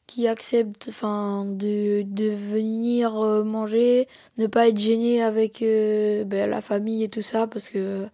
qui 0.07 0.27
accepte 0.27 0.88
enfin 0.89 1.45
de, 1.45 2.03
de 2.03 2.29
venir 2.29 3.21
euh, 3.21 3.43
manger, 3.43 4.07
ne 4.38 4.47
pas 4.47 4.67
être 4.69 4.79
gêné 4.79 5.21
avec 5.21 5.61
euh, 5.61 6.23
ben, 6.23 6.49
la 6.49 6.61
famille 6.61 7.03
et 7.03 7.09
tout 7.09 7.21
ça 7.21 7.47
parce 7.47 7.69
que 7.69 8.07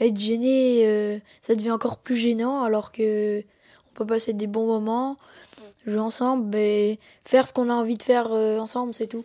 être 0.00 0.18
gêné 0.18 0.82
euh, 0.86 1.18
ça 1.40 1.54
devient 1.54 1.70
encore 1.70 1.98
plus 1.98 2.16
gênant 2.16 2.62
alors 2.62 2.90
que 2.90 3.40
on 3.40 3.94
peut 3.94 4.06
passer 4.06 4.32
des 4.32 4.46
bons 4.46 4.66
moments, 4.66 5.16
jouer 5.86 6.00
ensemble, 6.00 6.50
ben, 6.50 6.96
faire 7.24 7.46
ce 7.46 7.52
qu'on 7.52 7.70
a 7.70 7.74
envie 7.74 7.96
de 7.96 8.02
faire 8.02 8.28
euh, 8.32 8.58
ensemble, 8.58 8.92
c'est 8.92 9.06
tout. 9.06 9.24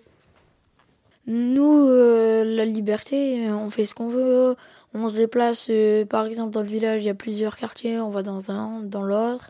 Nous, 1.27 1.88
euh, 1.88 2.43
la 2.43 2.65
liberté, 2.65 3.50
on 3.51 3.69
fait 3.69 3.85
ce 3.85 3.93
qu'on 3.95 4.07
veut. 4.09 4.55
On 4.93 5.10
se 5.10 5.15
déplace, 5.15 5.67
euh, 5.69 6.05
par 6.05 6.25
exemple, 6.25 6.51
dans 6.51 6.62
le 6.62 6.67
village, 6.67 7.03
il 7.03 7.07
y 7.07 7.10
a 7.10 7.13
plusieurs 7.13 7.55
quartiers, 7.55 8.00
on 8.00 8.10
va 8.10 8.24
dans 8.24 8.51
un, 8.51 8.81
dans 8.81 9.03
l'autre. 9.03 9.50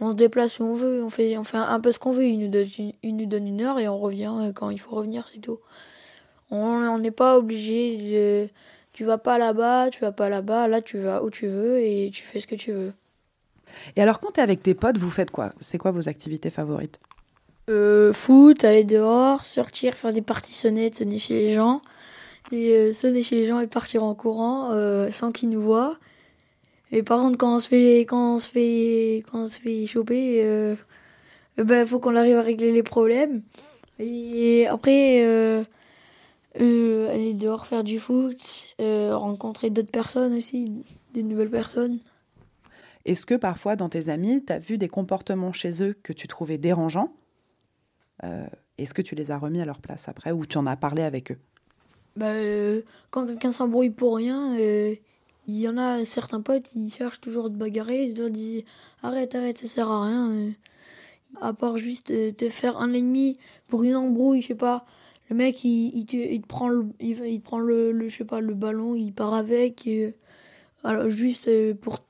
On 0.00 0.12
se 0.12 0.16
déplace 0.16 0.58
où 0.58 0.64
on 0.64 0.74
veut, 0.74 1.04
on 1.04 1.10
fait, 1.10 1.36
on 1.36 1.44
fait 1.44 1.58
un 1.58 1.80
peu 1.80 1.92
ce 1.92 1.98
qu'on 1.98 2.12
veut. 2.12 2.24
Il 2.24 2.38
nous, 2.38 2.48
donne 2.48 2.68
une, 2.78 2.92
il 3.02 3.16
nous 3.16 3.26
donne 3.26 3.46
une 3.46 3.60
heure 3.60 3.78
et 3.78 3.88
on 3.88 3.98
revient 3.98 4.32
euh, 4.40 4.52
quand 4.52 4.70
il 4.70 4.78
faut 4.78 4.96
revenir, 4.96 5.28
c'est 5.32 5.40
tout. 5.40 5.58
On 6.50 6.98
n'est 6.98 7.10
pas 7.10 7.38
obligé 7.38 7.96
de. 7.96 8.48
Tu 8.92 9.04
vas 9.04 9.18
pas 9.18 9.38
là-bas, 9.38 9.90
tu 9.90 10.00
vas 10.00 10.10
pas 10.10 10.28
là-bas, 10.28 10.66
là 10.66 10.80
tu 10.80 10.98
vas 10.98 11.22
où 11.22 11.30
tu 11.30 11.46
veux 11.46 11.78
et 11.78 12.10
tu 12.12 12.24
fais 12.24 12.40
ce 12.40 12.48
que 12.48 12.56
tu 12.56 12.72
veux. 12.72 12.92
Et 13.94 14.02
alors, 14.02 14.18
quand 14.18 14.32
t'es 14.32 14.42
avec 14.42 14.62
tes 14.62 14.74
potes, 14.74 14.98
vous 14.98 15.10
faites 15.10 15.30
quoi? 15.30 15.52
C'est 15.60 15.78
quoi 15.78 15.92
vos 15.92 16.08
activités 16.08 16.50
favorites? 16.50 16.98
Euh, 17.68 18.12
foot, 18.12 18.64
aller 18.64 18.82
dehors, 18.82 19.44
sortir, 19.44 19.94
faire 19.94 20.12
des 20.12 20.22
parties 20.22 20.54
sonnettes, 20.54 20.96
sonner 20.96 21.20
chez 21.20 21.34
les 21.34 21.52
gens. 21.52 21.80
Et 22.52 22.72
euh, 22.72 22.92
sonner 22.92 23.22
chez 23.22 23.36
les 23.36 23.46
gens 23.46 23.60
et 23.60 23.66
partir 23.66 24.02
en 24.02 24.14
courant 24.14 24.72
euh, 24.72 25.10
sans 25.10 25.30
qu'ils 25.30 25.50
nous 25.50 25.62
voient. 25.62 25.98
Et 26.90 27.02
par 27.02 27.20
contre, 27.20 27.38
quand 27.38 27.54
on 27.54 27.58
se 27.60 27.68
fait, 27.68 28.00
quand 28.00 28.34
on 28.34 28.38
se 28.38 28.48
fait, 28.48 29.22
quand 29.30 29.42
on 29.42 29.46
se 29.46 29.60
fait 29.60 29.86
choper, 29.86 30.42
euh, 30.44 30.74
ben, 31.56 31.86
faut 31.86 32.00
qu'on 32.00 32.16
arrive 32.16 32.36
à 32.36 32.42
régler 32.42 32.72
les 32.72 32.82
problèmes. 32.82 33.42
Et 34.00 34.66
après, 34.66 35.24
euh, 35.24 35.62
aller 36.56 37.34
dehors 37.34 37.66
faire 37.66 37.84
du 37.84 38.00
foot, 38.00 38.36
rencontrer 38.78 39.70
d'autres 39.70 39.90
personnes 39.90 40.34
aussi, 40.34 40.84
des 41.14 41.22
nouvelles 41.22 41.50
personnes. 41.50 42.00
Est-ce 43.04 43.24
que 43.24 43.34
parfois, 43.34 43.76
dans 43.76 43.88
tes 43.88 44.08
amis, 44.08 44.44
t'as 44.44 44.58
vu 44.58 44.76
des 44.76 44.88
comportements 44.88 45.52
chez 45.52 45.82
eux 45.82 45.96
que 46.02 46.12
tu 46.12 46.26
trouvais 46.26 46.58
dérangeants? 46.58 47.12
Est-ce 48.78 48.94
que 48.94 49.02
tu 49.02 49.14
les 49.14 49.30
as 49.30 49.38
remis 49.38 49.60
à 49.60 49.64
leur 49.64 49.80
place 49.80 50.08
après 50.08 50.32
ou 50.32 50.46
tu 50.46 50.58
en 50.58 50.66
as 50.66 50.76
parlé 50.76 51.02
avec 51.02 51.30
eux? 51.30 51.38
Bah, 52.16 52.26
euh, 52.26 52.82
quand 53.10 53.26
quelqu'un 53.26 53.52
s'embrouille 53.52 53.90
pour 53.90 54.16
rien, 54.16 54.58
euh, 54.58 54.94
il 55.46 55.58
y 55.58 55.68
en 55.68 55.78
a 55.78 56.04
certains 56.04 56.40
potes, 56.40 56.70
ils 56.74 56.92
cherchent 56.92 57.20
toujours 57.20 57.46
à 57.46 57.48
bagarrer, 57.48 58.04
ils 58.04 58.14
te 58.14 58.28
disent 58.28 58.64
arrête, 59.02 59.34
arrête, 59.34 59.58
ça 59.58 59.66
sert 59.66 59.88
à 59.88 60.04
rien. 60.06 60.30
euh. 60.30 60.50
à 61.40 61.52
part 61.54 61.78
juste 61.78 62.12
te 62.36 62.48
faire 62.50 62.78
un 62.82 62.92
ennemi 62.92 63.38
pour 63.68 63.84
une 63.84 63.96
embrouille, 63.96 64.42
je 64.42 64.48
sais 64.48 64.54
pas. 64.54 64.86
Le 65.30 65.36
mec, 65.36 65.64
il, 65.64 65.90
il, 65.96 66.06
te, 66.06 66.46
prend, 66.46 66.68
le, 66.68 66.86
il, 67.00 67.40
te 67.40 67.44
prend 67.44 67.58
le, 67.60 68.08
je 68.08 68.16
sais 68.16 68.24
pas, 68.24 68.40
le 68.40 68.54
ballon, 68.54 68.96
il 68.96 69.12
part 69.12 69.34
avec, 69.34 69.86
et, 69.86 70.16
alors, 70.84 71.08
juste 71.10 71.48
pour 71.74 72.00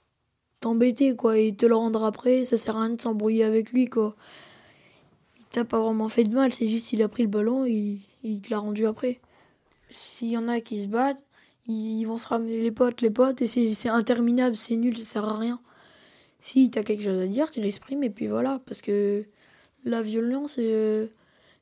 t'embêter, 0.61 1.16
quoi, 1.16 1.38
et 1.38 1.54
te 1.54 1.66
le 1.66 1.76
rendre 1.76 2.04
après, 2.04 2.45
ça 2.45 2.57
sert 2.57 2.76
à 2.76 2.80
rien 2.85 2.95
de 2.95 3.00
s'embrouiller 3.00 3.45
avec 3.45 3.73
lui, 3.73 3.87
quoi. 3.88 4.16
Il 5.38 5.45
t'a 5.52 5.64
pas 5.64 5.80
vraiment 5.80 6.09
fait 6.09 6.25
de 6.25 6.35
mal, 6.35 6.52
c'est 6.54 6.69
juste 6.69 6.92
il 6.92 7.02
a 7.02 7.09
pris 7.09 7.25
le 7.25 7.28
ballon, 7.28 7.64
il, 7.66 8.00
il 8.25 8.40
te 8.40 8.50
l'a 8.50 8.59
rendu 8.59 8.87
après 8.87 9.21
s'il 9.90 10.28
y 10.30 10.37
en 10.37 10.49
a 10.49 10.61
qui 10.61 10.82
se 10.82 10.88
battent, 10.88 11.23
ils 11.66 12.04
vont 12.04 12.18
se 12.18 12.28
ramener 12.28 12.61
les 12.61 12.70
potes, 12.70 13.00
les 13.00 13.11
potes, 13.11 13.42
et 13.42 13.47
c'est 13.47 13.88
interminable, 13.88 14.56
c'est 14.56 14.76
nul, 14.76 14.97
ça 14.99 15.04
sert 15.04 15.25
à 15.25 15.38
rien. 15.38 15.61
Si 16.40 16.70
t'as 16.70 16.82
quelque 16.82 17.04
chose 17.04 17.20
à 17.20 17.26
dire, 17.26 17.50
tu 17.50 17.61
l'exprimes, 17.61 18.02
et 18.02 18.11
puis 18.11 18.26
voilà, 18.26 18.61
parce 18.66 18.82
que 18.82 19.25
la 19.85 20.02
violence, 20.02 20.56
euh, 20.59 21.06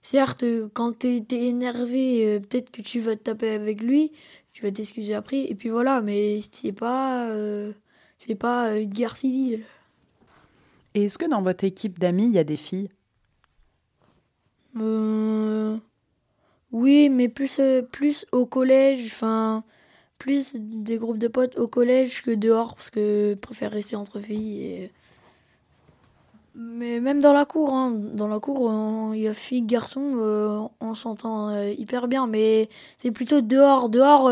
certes, 0.01 0.45
quand 0.73 0.99
t'es 0.99 1.25
t'es 1.27 1.47
énervé, 1.47 2.27
euh, 2.27 2.41
peut-être 2.41 2.71
que 2.71 2.83
tu 2.83 3.01
vas 3.01 3.17
te 3.17 3.23
taper 3.23 3.51
avec 3.51 3.83
lui, 3.83 4.13
tu 4.53 4.63
vas 4.63 4.71
t'excuser 4.71 5.15
après, 5.15 5.41
et 5.51 5.55
puis 5.55 5.69
voilà, 5.69 6.01
mais 6.01 6.41
c'est 6.53 6.73
pas, 6.73 7.31
euh, 7.31 7.73
c'est 8.19 8.35
pas 8.35 8.77
une 8.79 8.91
guerre 8.91 9.17
civile. 9.17 9.65
Et 10.95 11.05
est-ce 11.05 11.19
que 11.19 11.27
dans 11.27 11.43
votre 11.43 11.65
équipe 11.65 11.99
d'amis, 11.99 12.29
il 12.29 12.35
y 12.35 12.39
a 12.39 12.45
des 12.45 12.57
filles? 12.57 12.91
Euh, 14.77 15.77
Oui, 16.73 17.09
mais 17.09 17.29
plus, 17.29 17.59
euh, 17.61 17.83
plus 17.83 18.27
au 18.33 18.45
collège, 18.47 19.07
enfin, 19.07 19.65
plus 20.19 20.55
des 20.57 20.99
groupes 20.99 21.19
de 21.19 21.29
potes 21.29 21.59
au 21.59 21.69
collège 21.69 22.23
que 22.23 22.31
dehors, 22.33 22.75
parce 22.75 22.91
que 22.91 23.31
je 23.31 23.35
préfère 23.37 23.71
rester 23.73 23.97
entre 23.97 24.21
filles. 24.21 24.91
Mais 26.55 27.01
même 27.01 27.21
dans 27.21 27.33
la 27.33 27.45
cour, 27.45 27.73
hein, 27.73 27.93
dans 27.93 28.27
la 28.27 28.41
cour, 28.41 29.15
il 29.15 29.21
y 29.21 29.29
a 29.29 29.35
filles, 29.35 29.63
garçons, 29.63 30.17
euh, 30.19 30.61
on 30.81 30.95
s'entend 30.95 31.51
euh, 31.51 31.71
hyper 31.71 32.09
bien, 32.09 32.27
mais 32.27 32.69
c'est 32.99 33.13
plutôt 33.13 33.41
dehors. 33.41 33.89
Dehors, 33.89 34.31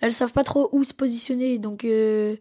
elles 0.00 0.12
savent 0.12 0.32
pas 0.32 0.42
trop 0.44 0.68
où 0.72 0.82
se 0.84 0.92
positionner, 0.94 1.58
donc 1.58 1.84
elles 1.84 2.38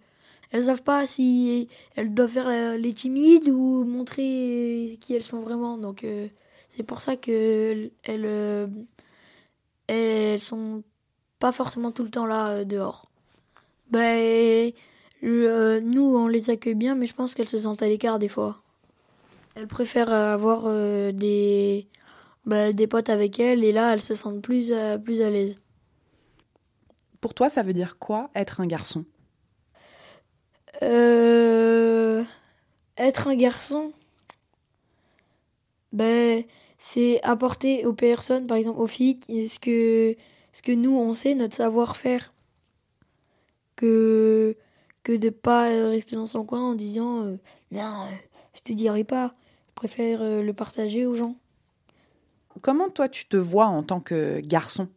savent 0.63 0.81
pas 0.84 1.05
si 1.05 1.67
elles 1.96 2.13
doivent 2.13 2.31
faire 2.31 2.77
les 2.77 2.93
timides 2.93 3.50
ou 3.50 3.84
montrer 3.86 4.98
qui 5.00 5.13
elles 5.13 5.24
sont 5.24 5.41
vraiment. 5.41 5.77
Donc 5.77 6.05
c'est 6.69 6.84
pour 6.84 7.01
ça 7.01 7.15
que 7.15 7.91
elles 8.03 8.69
elles 9.89 10.41
sont 10.41 10.84
pas 11.39 11.51
forcément 11.51 11.91
tout 11.91 12.03
le 12.03 12.10
temps 12.10 12.25
là 12.25 12.50
euh, 12.50 12.63
dehors. 12.63 13.10
Ben, 13.89 14.72
euh, 15.24 15.81
nous, 15.81 16.15
on 16.15 16.27
les 16.27 16.50
accueille 16.50 16.75
bien, 16.75 16.96
mais 16.96 17.08
je 17.08 17.13
pense 17.13 17.34
qu'elles 17.34 17.50
se 17.50 17.58
sentent 17.58 17.81
à 17.81 17.88
l'écart 17.88 18.19
des 18.19 18.27
fois. 18.27 18.62
Elles 19.55 19.67
préfèrent 19.67 20.12
avoir 20.12 20.63
euh, 20.65 21.12
des, 21.12 21.88
ben, 22.46 22.74
des 22.74 22.88
potes 22.88 23.10
avec 23.10 23.39
elles, 23.39 23.63
et 23.63 23.72
là, 23.72 23.93
elles 23.93 24.01
se 24.01 24.15
sentent 24.15 24.41
plus, 24.41 24.74
plus 25.03 25.22
à 25.22 25.29
l'aise. 25.29 25.55
Pour 27.19 27.34
toi, 27.34 27.50
ça 27.50 27.63
veut 27.63 27.74
dire 27.74 27.98
quoi 27.98 28.29
être 28.36 28.62
un 28.62 28.67
garçon? 28.67 29.05
Être 32.98 33.27
un 33.27 33.36
garçon? 33.36 33.91
Ben 35.91 36.43
c'est 36.79 37.21
apporter 37.24 37.86
aux 37.86 37.93
personnes, 37.93 38.48
par 38.48 38.57
exemple 38.57 38.79
aux 38.79 38.88
filles, 38.88 39.19
ce 39.27 39.59
que, 39.59 40.15
ce 40.53 40.62
que 40.63 40.71
nous 40.71 40.98
on 40.98 41.13
sait, 41.13 41.36
notre 41.36 41.53
savoir-faire. 41.53 42.33
Que, 43.75 44.55
que 45.03 45.15
de 45.15 45.29
pas 45.29 45.63
rester 45.89 46.15
dans 46.15 46.25
son 46.25 46.45
coin 46.45 46.62
en 46.62 46.75
disant 46.75 47.25
euh, 47.25 47.38
non, 47.71 48.05
euh, 48.05 48.15
je 48.53 48.62
te 48.62 48.74
dirai 48.74 49.03
pas. 49.03 49.36
Je 49.69 49.74
préfère 49.75 50.21
euh, 50.21 50.41
le 50.41 50.53
partager 50.53 51.05
aux 51.05 51.15
gens. 51.15 51.36
Comment 52.62 52.89
toi 52.89 53.07
tu 53.07 53.25
te 53.25 53.38
vois 53.38 53.67
en 53.67 53.83
tant 53.83 54.00
que 54.00 54.39
garçon? 54.39 54.88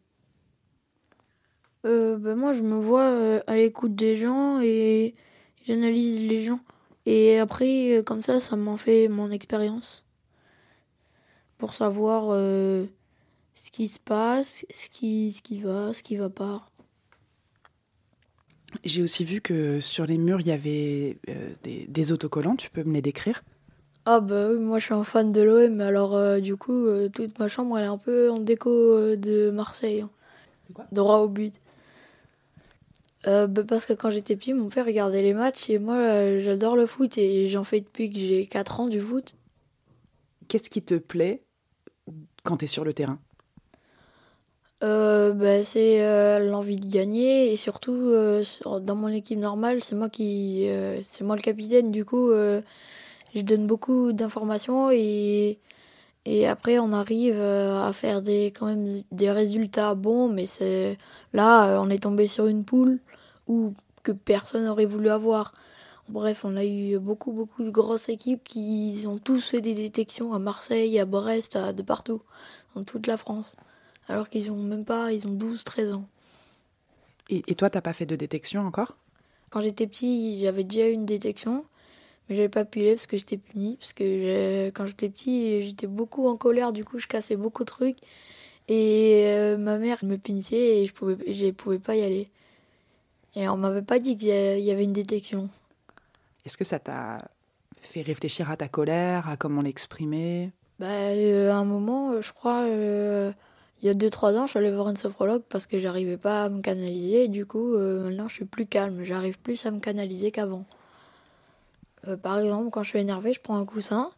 Ben 1.85 2.37
Moi 2.37 2.53
je 2.53 2.63
me 2.63 2.79
vois 2.79 3.41
à 3.47 3.57
l'écoute 3.57 3.97
des 3.97 4.17
gens 4.17 4.61
et 4.61 5.17
j'analyse 5.65 6.29
les 6.29 6.43
gens. 6.43 6.61
Et 7.07 7.39
après, 7.41 8.03
comme 8.07 8.21
ça, 8.21 8.39
ça 8.39 8.57
m'en 8.57 8.77
fait 8.77 9.09
mon 9.09 9.31
expérience 9.31 10.05
pour 11.63 11.75
savoir 11.75 12.31
euh, 12.31 12.87
ce 13.55 13.71
qui 13.71 13.87
se 13.87 14.01
passe, 14.01 14.67
ce 14.75 14.89
qui, 14.89 15.31
ce 15.31 15.43
qui 15.43 15.61
va, 15.61 15.95
ce 15.95 16.03
qui 16.03 16.17
va 16.17 16.29
pas. 16.29 16.69
J'ai 18.83 19.01
aussi 19.01 19.23
vu 19.23 19.41
que 19.41 19.79
sur 19.79 20.05
les 20.05 20.19
murs, 20.19 20.41
il 20.41 20.49
y 20.49 20.51
avait 20.51 21.19
euh, 21.29 21.53
des, 21.63 22.11
autocollants. 22.11 22.57
Tu 22.57 22.69
peux 22.69 22.83
me 22.83 22.93
les 22.93 23.01
décrire? 23.01 23.45
Ah 24.07 24.19
bah 24.19 24.49
oui, 24.51 24.59
moi 24.59 24.81
je 24.81 24.87
suis 24.87 24.95
un 24.95 25.05
fan 25.05 25.31
de 25.31 25.41
l'OM, 25.41 25.81
alors 25.81 26.17
euh, 26.17 26.41
du 26.41 26.57
coup, 26.57 26.89
toute 27.15 27.39
ma 27.39 27.47
chambre, 27.47 27.79
elle 27.79 27.85
est 27.85 27.87
un 27.87 27.97
peu 27.97 28.29
en 28.29 28.41
déco 28.41 29.15
de 29.15 29.53
Marseille. 29.53 30.01
Hein. 30.01 30.11
Droit 30.91 31.19
au 31.19 31.29
but. 31.29 31.61
Bah 33.25 33.47
parce 33.69 33.87
que 33.87 33.93
quand 33.93 34.11
j'étais 34.11 34.35
petit, 34.35 34.53
mon 34.53 34.69
père 34.69 34.85
regardait 34.85 35.23
les 35.23 35.33
matchs 35.33 35.71
et 35.71 35.79
moi 35.79 36.41
j'adore 36.41 36.75
le 36.75 36.87
foot 36.87 37.17
et 37.19 37.49
j'en 37.49 37.63
fais 37.63 37.79
depuis 37.79 38.11
que 38.11 38.19
j'ai 38.19 38.47
4 38.47 38.81
ans 38.81 38.89
du 38.89 38.99
foot. 38.99 39.37
Qu'est-ce 40.49 40.69
qui 40.69 40.83
te 40.83 40.97
plaît? 40.97 41.45
Quand 42.43 42.59
tu 42.59 42.65
es 42.65 42.69
sur 42.69 42.85
le 42.85 42.93
terrain 42.93 43.19
euh, 44.83 45.33
bah, 45.33 45.63
C'est 45.65 46.03
euh, 46.03 46.51
l'envie 46.51 46.77
de 46.77 46.91
gagner 46.91 47.53
et 47.53 47.57
surtout 47.57 47.93
euh, 47.93 48.45
dans 48.81 48.97
mon 48.97 49.09
équipe 49.09 49.39
normale, 49.39 49.83
c'est 49.83 49.95
moi 49.95 50.09
qui 50.09 50.69
c'est 51.07 51.25
moi 51.25 51.37
le 51.37 51.43
capitaine. 51.43 51.91
Du 51.91 52.05
coup, 52.05 52.31
je 52.33 53.41
donne 53.41 53.67
beaucoup 53.67 54.13
d'informations 54.13 54.91
et, 54.91 55.59
après 56.49 56.79
on 56.79 56.93
arrive 56.93 57.41
à 57.41 57.93
faire 57.93 58.23
des 58.23 58.47
quand 58.47 58.67
même 58.67 59.03
des 59.11 59.31
résultats 59.31 59.95
bons. 59.95 60.29
Mais 60.29 60.47
c'est 60.47 60.99
là 61.33 61.81
on 61.83 61.91
est 61.91 62.03
tombé 62.03 62.27
sur 62.27 62.47
une 62.47 62.65
poule 62.65 62.99
où 63.49 63.75
que 64.03 64.13
personne 64.13 64.65
n'aurait 64.65 64.87
voulu 64.87 65.11
avoir. 65.11 65.53
Bref, 66.09 66.45
on 66.45 66.57
a 66.57 66.65
eu 66.65 66.99
beaucoup, 66.99 67.33
beaucoup 67.33 67.63
de 67.65 67.71
grosses 67.71 68.09
équipes 68.09 68.43
qui 68.45 69.05
ont 69.07 69.19
tous 69.19 69.51
fait 69.51 69.61
des 69.61 69.75
détections 69.75 70.35
à 70.35 70.39
Marseille, 70.39 70.99
à 70.99 71.07
Brest, 71.07 71.57
à, 71.57 71.73
de 71.73 71.83
partout, 71.83 72.23
dans 72.75 72.85
toute 72.85 73.07
la 73.07 73.17
France. 73.17 73.57
Alors 74.09 74.29
qu'ils 74.29 74.51
ont 74.51 74.63
même 74.63 74.85
pas, 74.85 75.13
ils 75.13 75.27
ont 75.27 75.33
12, 75.33 75.65
13 75.65 75.93
ans. 75.93 76.09
Et, 77.29 77.43
et 77.47 77.55
toi, 77.55 77.71
t'as 77.71 77.81
pas 77.81 77.93
fait 77.93 78.07
de 78.07 78.17
détection 78.17 78.67
encore? 78.67 78.97
Quand 79.51 79.61
j'étais 79.61 79.87
petit, 79.87 80.39
j'avais 80.41 80.65
déjà 80.65 80.89
eu 80.89 80.93
une 80.93 81.07
détection, 81.07 81.65
mais 82.29 82.37
j'avais 82.37 82.49
pas 82.49 82.65
pu 82.65 82.81
aller 82.81 82.95
parce 82.95 83.07
que 83.07 83.17
j'étais 83.17 83.37
puni. 83.37 83.77
Parce 83.77 83.93
que 83.93 84.71
quand 84.71 84.87
j'étais 84.87 85.09
petit, 85.09 85.63
j'étais 85.63 85.87
beaucoup 85.87 86.27
en 86.27 86.37
colère, 86.37 86.73
du 86.73 86.85
coup, 86.85 86.99
je 86.99 87.07
cassais 87.07 87.37
beaucoup 87.37 87.63
de 87.63 87.71
trucs. 87.71 87.99
Et 88.69 89.25
euh, 89.27 89.57
ma 89.57 89.79
mère 89.79 89.99
me 90.05 90.17
punissait 90.17 90.83
et 90.83 90.87
je 90.87 90.93
pouvais, 90.93 91.17
je 91.33 91.51
pouvais 91.51 91.79
pas 91.79 91.97
y 91.97 92.03
aller. 92.03 92.29
Et 93.35 93.49
on 93.49 93.57
m'avait 93.57 93.83
pas 93.83 93.99
dit 93.99 94.17
qu'il 94.17 94.29
y 94.29 94.71
avait 94.71 94.85
une 94.85 94.93
détection. 94.93 95.49
Est-ce 96.45 96.57
que 96.57 96.65
ça 96.65 96.79
t'a 96.79 97.19
fait 97.81 98.03
réfléchir 98.03 98.51
à 98.51 98.57
ta 98.57 98.69
colère, 98.69 99.29
à 99.29 99.37
comment 99.37 99.63
l'exprimer? 99.63 100.53
Bah, 100.79 100.87
euh, 100.87 101.53
À 101.53 101.57
un 101.57 101.65
moment, 101.65 102.13
euh, 102.13 102.23
je 102.23 102.33
crois, 102.33 102.63
euh, 102.63 103.33
il 103.83 103.87
y 103.87 103.89
a 103.89 103.95
2-3 103.95 104.37
ans, 104.37 104.47
je 104.47 104.51
suis 104.51 104.59
allée 104.59 104.73
voir 104.73 104.89
une 104.89 104.97
sophrologue 104.97 105.43
parce 105.49 105.67
que 105.67 105.79
j'arrivais 105.79 106.17
pas 106.17 106.45
à 106.45 106.49
me 106.49 106.61
canaliser. 106.61 107.25
Et 107.25 107.29
du 107.29 107.47
coup, 107.47 107.77
maintenant, 107.77 108.29
je 108.29 108.35
suis 108.35 108.45
plus 108.45 108.67
calme. 108.67 109.05
J'arrive 109.05 109.39
plus 109.39 109.65
à 109.67 109.71
me 109.71 109.81
canaliser 109.81 110.31
qu'avant. 110.31 110.65
par 112.23 112.39
exemple, 112.39 112.71
quand 112.71 112.83
je 112.83 112.91
suis 112.91 112.99
énervée, 112.99 113.33
je 113.33 113.41
prends 113.41 113.57
un 113.57 113.65
coussin, 113.65 114.11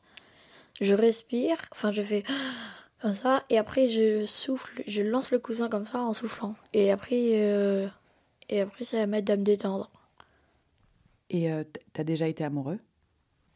je 0.81 0.95
respire, 0.95 1.57
enfin, 1.73 1.93
je 1.93 2.03
fais 2.03 2.25
comme 3.01 3.15
ça, 3.15 3.43
et 3.51 3.59
après, 3.59 3.89
je 3.89 4.25
souffle, 4.25 4.83
je 4.87 5.03
lance 5.03 5.31
le 5.31 5.39
coussin 5.39 5.69
comme 5.69 5.87
ça 5.87 6.01
en 6.01 6.15
soufflant. 6.15 6.55
Et 6.73 6.91
après, 6.91 7.91
et 8.49 8.61
après 8.61 8.85
ça 8.85 8.99
va 8.99 9.07
m'aider 9.07 9.33
à 9.33 9.37
me 9.37 9.45
détendre. 9.45 9.91
Et 11.35 11.51
euh, 11.53 11.64
t'as 11.92 12.05
déjà 12.05 12.29
été 12.29 12.44
amoureux? 12.44 12.79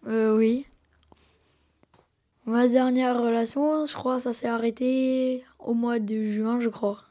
Euh, 0.08 0.36
Oui. 0.36 0.66
Ma 2.44 2.66
dernière 2.66 3.22
relation, 3.22 3.86
je 3.86 3.94
crois, 3.94 4.20
ça 4.20 4.32
s'est 4.32 4.48
arrêté 4.48 5.44
au 5.60 5.74
mois 5.74 6.00
de 6.00 6.24
juin, 6.30 6.58
je 6.60 6.70
crois. 6.70 7.04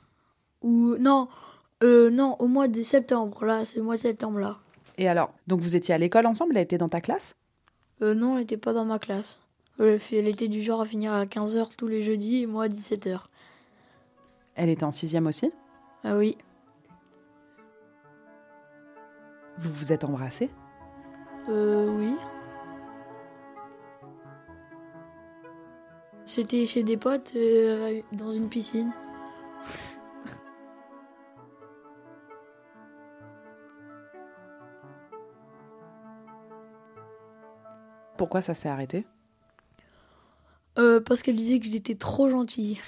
Ou 0.61 0.97
non, 0.97 1.29
euh, 1.83 2.09
non, 2.09 2.35
au 2.39 2.47
mois 2.47 2.67
de 2.67 2.81
septembre. 2.81 3.45
Là, 3.45 3.63
c'est 3.63 3.77
le 3.77 3.83
mois 3.83 3.95
de 3.95 4.01
septembre 4.01 4.39
là. 4.39 4.57
Et 4.97 5.07
alors, 5.07 5.31
donc 5.45 5.61
vous 5.61 5.77
étiez 5.77 5.93
à 5.95 5.97
l'école 5.99 6.25
ensemble 6.25 6.57
Elle 6.57 6.63
était 6.63 6.77
dans 6.79 6.89
ta 6.89 6.99
classe? 6.99 7.35
Euh, 8.01 8.13
Non, 8.13 8.33
elle 8.33 8.39
n'était 8.39 8.57
pas 8.57 8.73
dans 8.73 8.83
ma 8.83 8.99
classe. 8.99 9.39
Elle 9.79 10.27
était 10.27 10.49
du 10.49 10.61
genre 10.61 10.81
à 10.81 10.85
finir 10.85 11.13
à 11.13 11.25
15h 11.25 11.77
tous 11.77 11.87
les 11.87 12.03
jeudis 12.03 12.41
et 12.41 12.45
moi 12.45 12.65
à 12.65 12.67
17h. 12.67 13.21
Elle 14.55 14.69
était 14.69 14.83
en 14.83 14.91
sixième 14.91 15.27
aussi? 15.27 15.49
Ah 16.03 16.17
oui. 16.17 16.35
Vous 19.59 19.71
vous 19.71 19.91
êtes 19.91 20.03
embrassés 20.03 20.49
Euh, 21.49 21.87
oui. 21.89 22.15
C'était 26.25 26.65
chez 26.65 26.83
des 26.83 26.97
potes 26.97 27.33
euh, 27.35 28.01
dans 28.11 28.31
une 28.31 28.49
piscine. 28.49 28.91
Pourquoi 38.17 38.41
ça 38.41 38.53
s'est 38.53 38.67
arrêté 38.69 39.05
euh, 40.77 40.99
Parce 40.99 41.21
qu'elle 41.21 41.35
disait 41.37 41.59
que 41.59 41.65
j'étais 41.65 41.95
trop 41.95 42.29
gentille. 42.29 42.79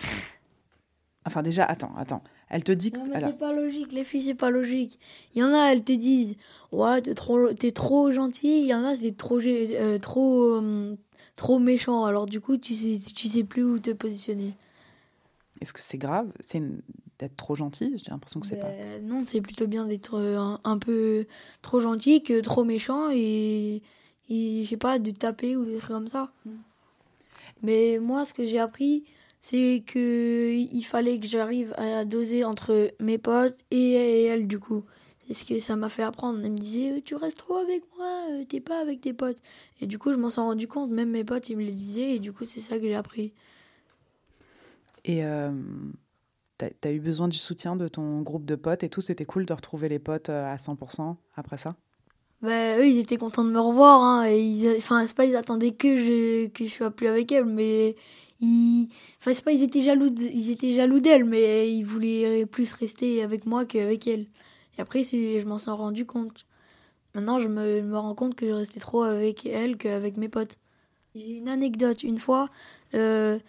Enfin 1.25 1.41
déjà, 1.41 1.63
attends, 1.65 1.93
attends. 1.97 2.21
Elle 2.49 2.63
te 2.63 2.71
dit 2.71 2.91
que. 2.91 2.99
Non, 2.99 3.05
mais 3.13 3.21
c'est 3.21 3.37
pas 3.37 3.53
logique, 3.53 3.91
les 3.91 4.03
filles, 4.03 4.23
c'est 4.23 4.35
pas 4.35 4.49
logique. 4.49 4.99
Il 5.35 5.39
y 5.39 5.43
en 5.43 5.53
a, 5.53 5.71
elles 5.71 5.83
te 5.83 5.93
disent 5.93 6.35
Ouais, 6.71 7.01
t'es 7.01 7.13
trop, 7.13 7.49
es 7.49 7.71
trop 7.71 8.11
gentil. 8.11 8.61
Il 8.61 8.65
y 8.65 8.73
en 8.73 8.83
a, 8.83 8.95
c'est 8.95 9.15
trop, 9.15 9.39
euh, 9.39 9.99
trop, 9.99 10.55
euh, 10.55 10.95
trop 11.35 11.59
méchant. 11.59 12.05
Alors, 12.05 12.25
du 12.25 12.41
coup, 12.41 12.57
tu 12.57 12.73
sais, 12.73 12.99
tu 13.13 13.27
sais 13.27 13.43
plus 13.43 13.63
où 13.63 13.79
te 13.79 13.91
positionner. 13.91 14.55
Est-ce 15.61 15.73
que 15.73 15.81
c'est 15.81 15.97
grave? 15.97 16.31
C'est 16.39 16.61
d'être 17.19 17.35
trop 17.35 17.53
gentil 17.53 18.01
J'ai 18.03 18.11
l'impression 18.11 18.39
que 18.39 18.47
c'est 18.47 18.57
pas. 18.57 18.69
Ben, 18.69 19.05
non, 19.05 19.23
c'est 19.27 19.41
plutôt 19.41 19.67
bien 19.67 19.85
d'être 19.85 20.15
euh, 20.15 20.55
un, 20.63 20.77
peu 20.77 21.25
trop 21.61 21.79
gentil 21.79 22.23
que 22.23 22.39
trop 22.39 22.63
méchant 22.63 23.09
et, 23.11 23.83
et 24.29 24.63
je 24.63 24.69
sais 24.69 24.77
pas, 24.77 24.99
de 24.99 25.11
taper 25.11 25.55
ou 25.55 25.65
des 25.65 25.77
trucs 25.77 25.89
comme 25.89 26.07
ça. 26.07 26.31
Mm. 26.45 26.51
Mais 27.61 27.99
moi, 27.99 28.25
ce 28.25 28.33
que 28.33 28.45
j'ai 28.45 28.59
appris, 28.59 29.03
c'est 29.41 29.83
que 29.85 30.53
il 30.53 30.83
fallait 30.83 31.19
que 31.19 31.27
j'arrive 31.27 31.73
à 31.77 32.05
doser 32.05 32.43
entre 32.43 32.91
mes 32.99 33.17
potes 33.17 33.57
et 33.71 34.25
elle 34.25 34.47
du 34.47 34.59
coup. 34.59 34.83
C'est 35.27 35.33
ce 35.33 35.45
que 35.45 35.59
ça 35.59 35.75
m'a 35.75 35.89
fait 35.89 36.01
apprendre. 36.01 36.39
Elle 36.43 36.53
me 36.53 36.57
disait 36.57 36.91
euh, 36.91 37.01
tu 37.03 37.15
restes 37.15 37.37
trop 37.37 37.57
avec 37.57 37.83
moi, 37.97 38.23
euh, 38.31 38.45
t'es 38.45 38.61
pas 38.61 38.79
avec 38.79 39.01
tes 39.01 39.13
potes. 39.13 39.37
Et 39.79 39.85
du 39.85 39.99
coup 39.99 40.11
je 40.11 40.17
m'en 40.17 40.29
suis 40.29 40.41
rendu 40.41 40.67
compte, 40.67 40.89
même 40.89 41.11
mes 41.11 41.23
potes 41.23 41.49
ils 41.49 41.57
me 41.57 41.63
le 41.63 41.71
disaient 41.71 42.15
et 42.15 42.19
du 42.19 42.33
coup 42.33 42.45
c'est 42.45 42.59
ça 42.59 42.77
que 42.77 42.83
j'ai 42.83 42.95
appris. 42.95 43.33
Et 45.05 45.23
euh, 45.23 45.51
tu 46.57 46.65
as, 46.87 46.91
eu 46.91 46.99
besoin 46.99 47.27
du 47.27 47.37
soutien 47.37 47.75
de 47.75 47.87
ton 47.87 48.21
groupe 48.21 48.45
de 48.45 48.55
potes 48.55 48.83
et 48.83 48.89
tout? 48.89 49.01
C'était 49.01 49.25
cool 49.25 49.45
de 49.45 49.53
retrouver 49.53 49.87
les 49.87 49.99
potes 49.99 50.29
à 50.29 50.57
100% 50.57 51.15
après 51.35 51.57
ça? 51.57 51.75
Bah, 52.41 52.77
eux, 52.77 52.87
ils 52.87 52.99
étaient 52.99 53.17
contents 53.17 53.43
de 53.43 53.49
me 53.49 53.59
revoir. 53.59 54.01
Hein, 54.01 54.25
et 54.27 54.39
ils, 54.39 54.77
enfin, 54.77 55.05
c'est 55.05 55.15
pas 55.15 55.25
ils 55.25 55.35
attendaient 55.35 55.71
que 55.71 55.97
je 55.97 56.47
que 56.47 56.65
je 56.65 56.69
sois 56.69 56.91
plus 56.91 57.07
avec 57.07 57.31
elle, 57.31 57.45
mais 57.45 57.95
ils, 58.41 58.87
enfin, 59.19 59.33
c'est 59.33 59.43
pas 59.43 59.51
ils 59.51 59.63
étaient 59.63 59.81
jaloux, 59.81 60.13
ils 60.17 60.51
étaient 60.51 60.73
jaloux 60.73 60.99
d'elle, 60.99 61.25
mais 61.25 61.71
ils 61.71 61.83
voulaient 61.83 62.45
plus 62.45 62.73
rester 62.73 63.23
avec 63.23 63.45
moi 63.45 63.65
qu'avec 63.65 64.07
elle. 64.07 64.27
Et 64.77 64.81
après, 64.81 65.03
je 65.03 65.45
m'en 65.45 65.57
suis 65.57 65.71
rendu 65.71 66.05
compte. 66.05 66.45
Maintenant, 67.15 67.39
je 67.39 67.47
me, 67.47 67.97
rends 67.97 68.15
compte 68.15 68.35
que 68.35 68.47
je 68.47 68.53
restais 68.53 68.79
trop 68.79 69.03
avec 69.03 69.45
elle 69.45 69.77
qu'avec 69.77 70.17
mes 70.17 70.29
potes. 70.29 70.57
J'ai 71.15 71.37
une 71.37 71.49
anecdote. 71.49 72.03
Une 72.03 72.19
fois, 72.19 72.49
euh, 72.93 73.39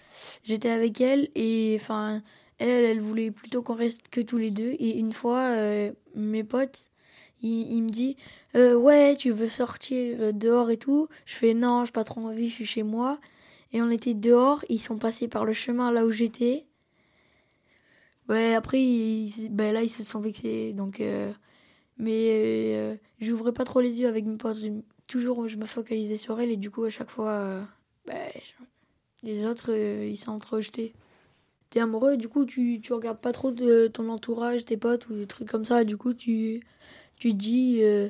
j'étais 0.45 0.71
avec 0.71 1.01
elle 1.01 1.29
et 1.35 1.77
enfin, 1.79 2.23
elle, 2.59 2.85
elle 2.85 3.01
voulait 3.01 3.31
plutôt 3.31 3.63
qu'on 3.63 3.75
reste 3.75 4.09
que 4.09 4.21
tous 4.21 4.39
les 4.39 4.51
deux. 4.51 4.75
Et 4.79 4.99
une 4.99 5.13
fois, 5.13 5.41
euh, 5.41 5.93
mes 6.15 6.43
potes, 6.43 6.91
il, 7.43 7.83
me 7.83 7.91
dit 7.91 8.17
euh, 8.57 8.75
Ouais, 8.75 9.15
tu 9.17 9.31
veux 9.31 9.49
sortir 9.49 10.33
dehors 10.33 10.71
et 10.71 10.79
tout 10.79 11.09
Je 11.27 11.35
fais 11.35 11.55
Non, 11.55 11.85
j'ai 11.85 11.93
pas 11.93 12.05
trop 12.05 12.23
envie, 12.23 12.49
je 12.49 12.55
suis 12.55 12.67
chez 12.67 12.83
moi. 12.83 13.21
Et 13.73 13.83
on 13.83 13.91
était 13.91 14.15
dehors, 14.15 14.65
ils 14.69 14.81
sont 14.81 14.99
passés 14.99 15.29
par 15.29 15.45
le 15.45 15.53
chemin 15.53 15.93
là 15.93 16.05
où 16.05 16.11
j'étais. 16.11 16.67
Ouais, 18.29 18.55
après, 18.55 18.79
ben 19.51 19.73
là, 19.73 19.83
ils 19.83 19.91
se 19.91 20.05
sont 20.05 20.21
vexés. 20.21 20.73
Donc, 20.73 21.01
euh, 21.01 21.33
mais 21.99 22.75
euh, 22.77 22.97
j'ouvrais 23.21 23.53
pas 23.53 23.65
trop 23.65 23.81
les 23.81 24.01
yeux 24.01 24.09
avec 24.09 24.25
mes 24.25 24.37
potes. 24.37 24.59
Toujours, 25.07 25.49
je 25.49 25.57
me 25.57 25.67
focalisais 25.67 26.17
sur 26.17 26.41
elle 26.41 26.51
et 26.51 26.57
du 26.57 26.71
coup, 26.71 26.85
à 26.85 26.91
chaque 26.91 27.11
fois, 27.11 27.61
ben, 28.07 28.31
les 29.23 29.45
autres, 29.45 29.75
ils 29.75 30.17
sont 30.17 30.39
rejetés. 30.39 30.95
T'es 31.71 31.81
amoureux, 31.81 32.17
du 32.17 32.29
coup, 32.29 32.45
tu, 32.45 32.81
tu 32.81 32.93
regardes 32.93 33.21
pas 33.21 33.33
trop 33.33 33.53
ton 33.53 34.09
entourage, 34.09 34.65
tes 34.65 34.77
potes 34.77 35.09
ou 35.09 35.15
des 35.15 35.27
trucs 35.27 35.49
comme 35.49 35.65
ça. 35.65 35.85
Du 35.85 35.97
coup, 35.97 36.15
tu 36.15 36.63
tu 37.21 37.35
dis 37.35 37.81
euh, 37.83 38.09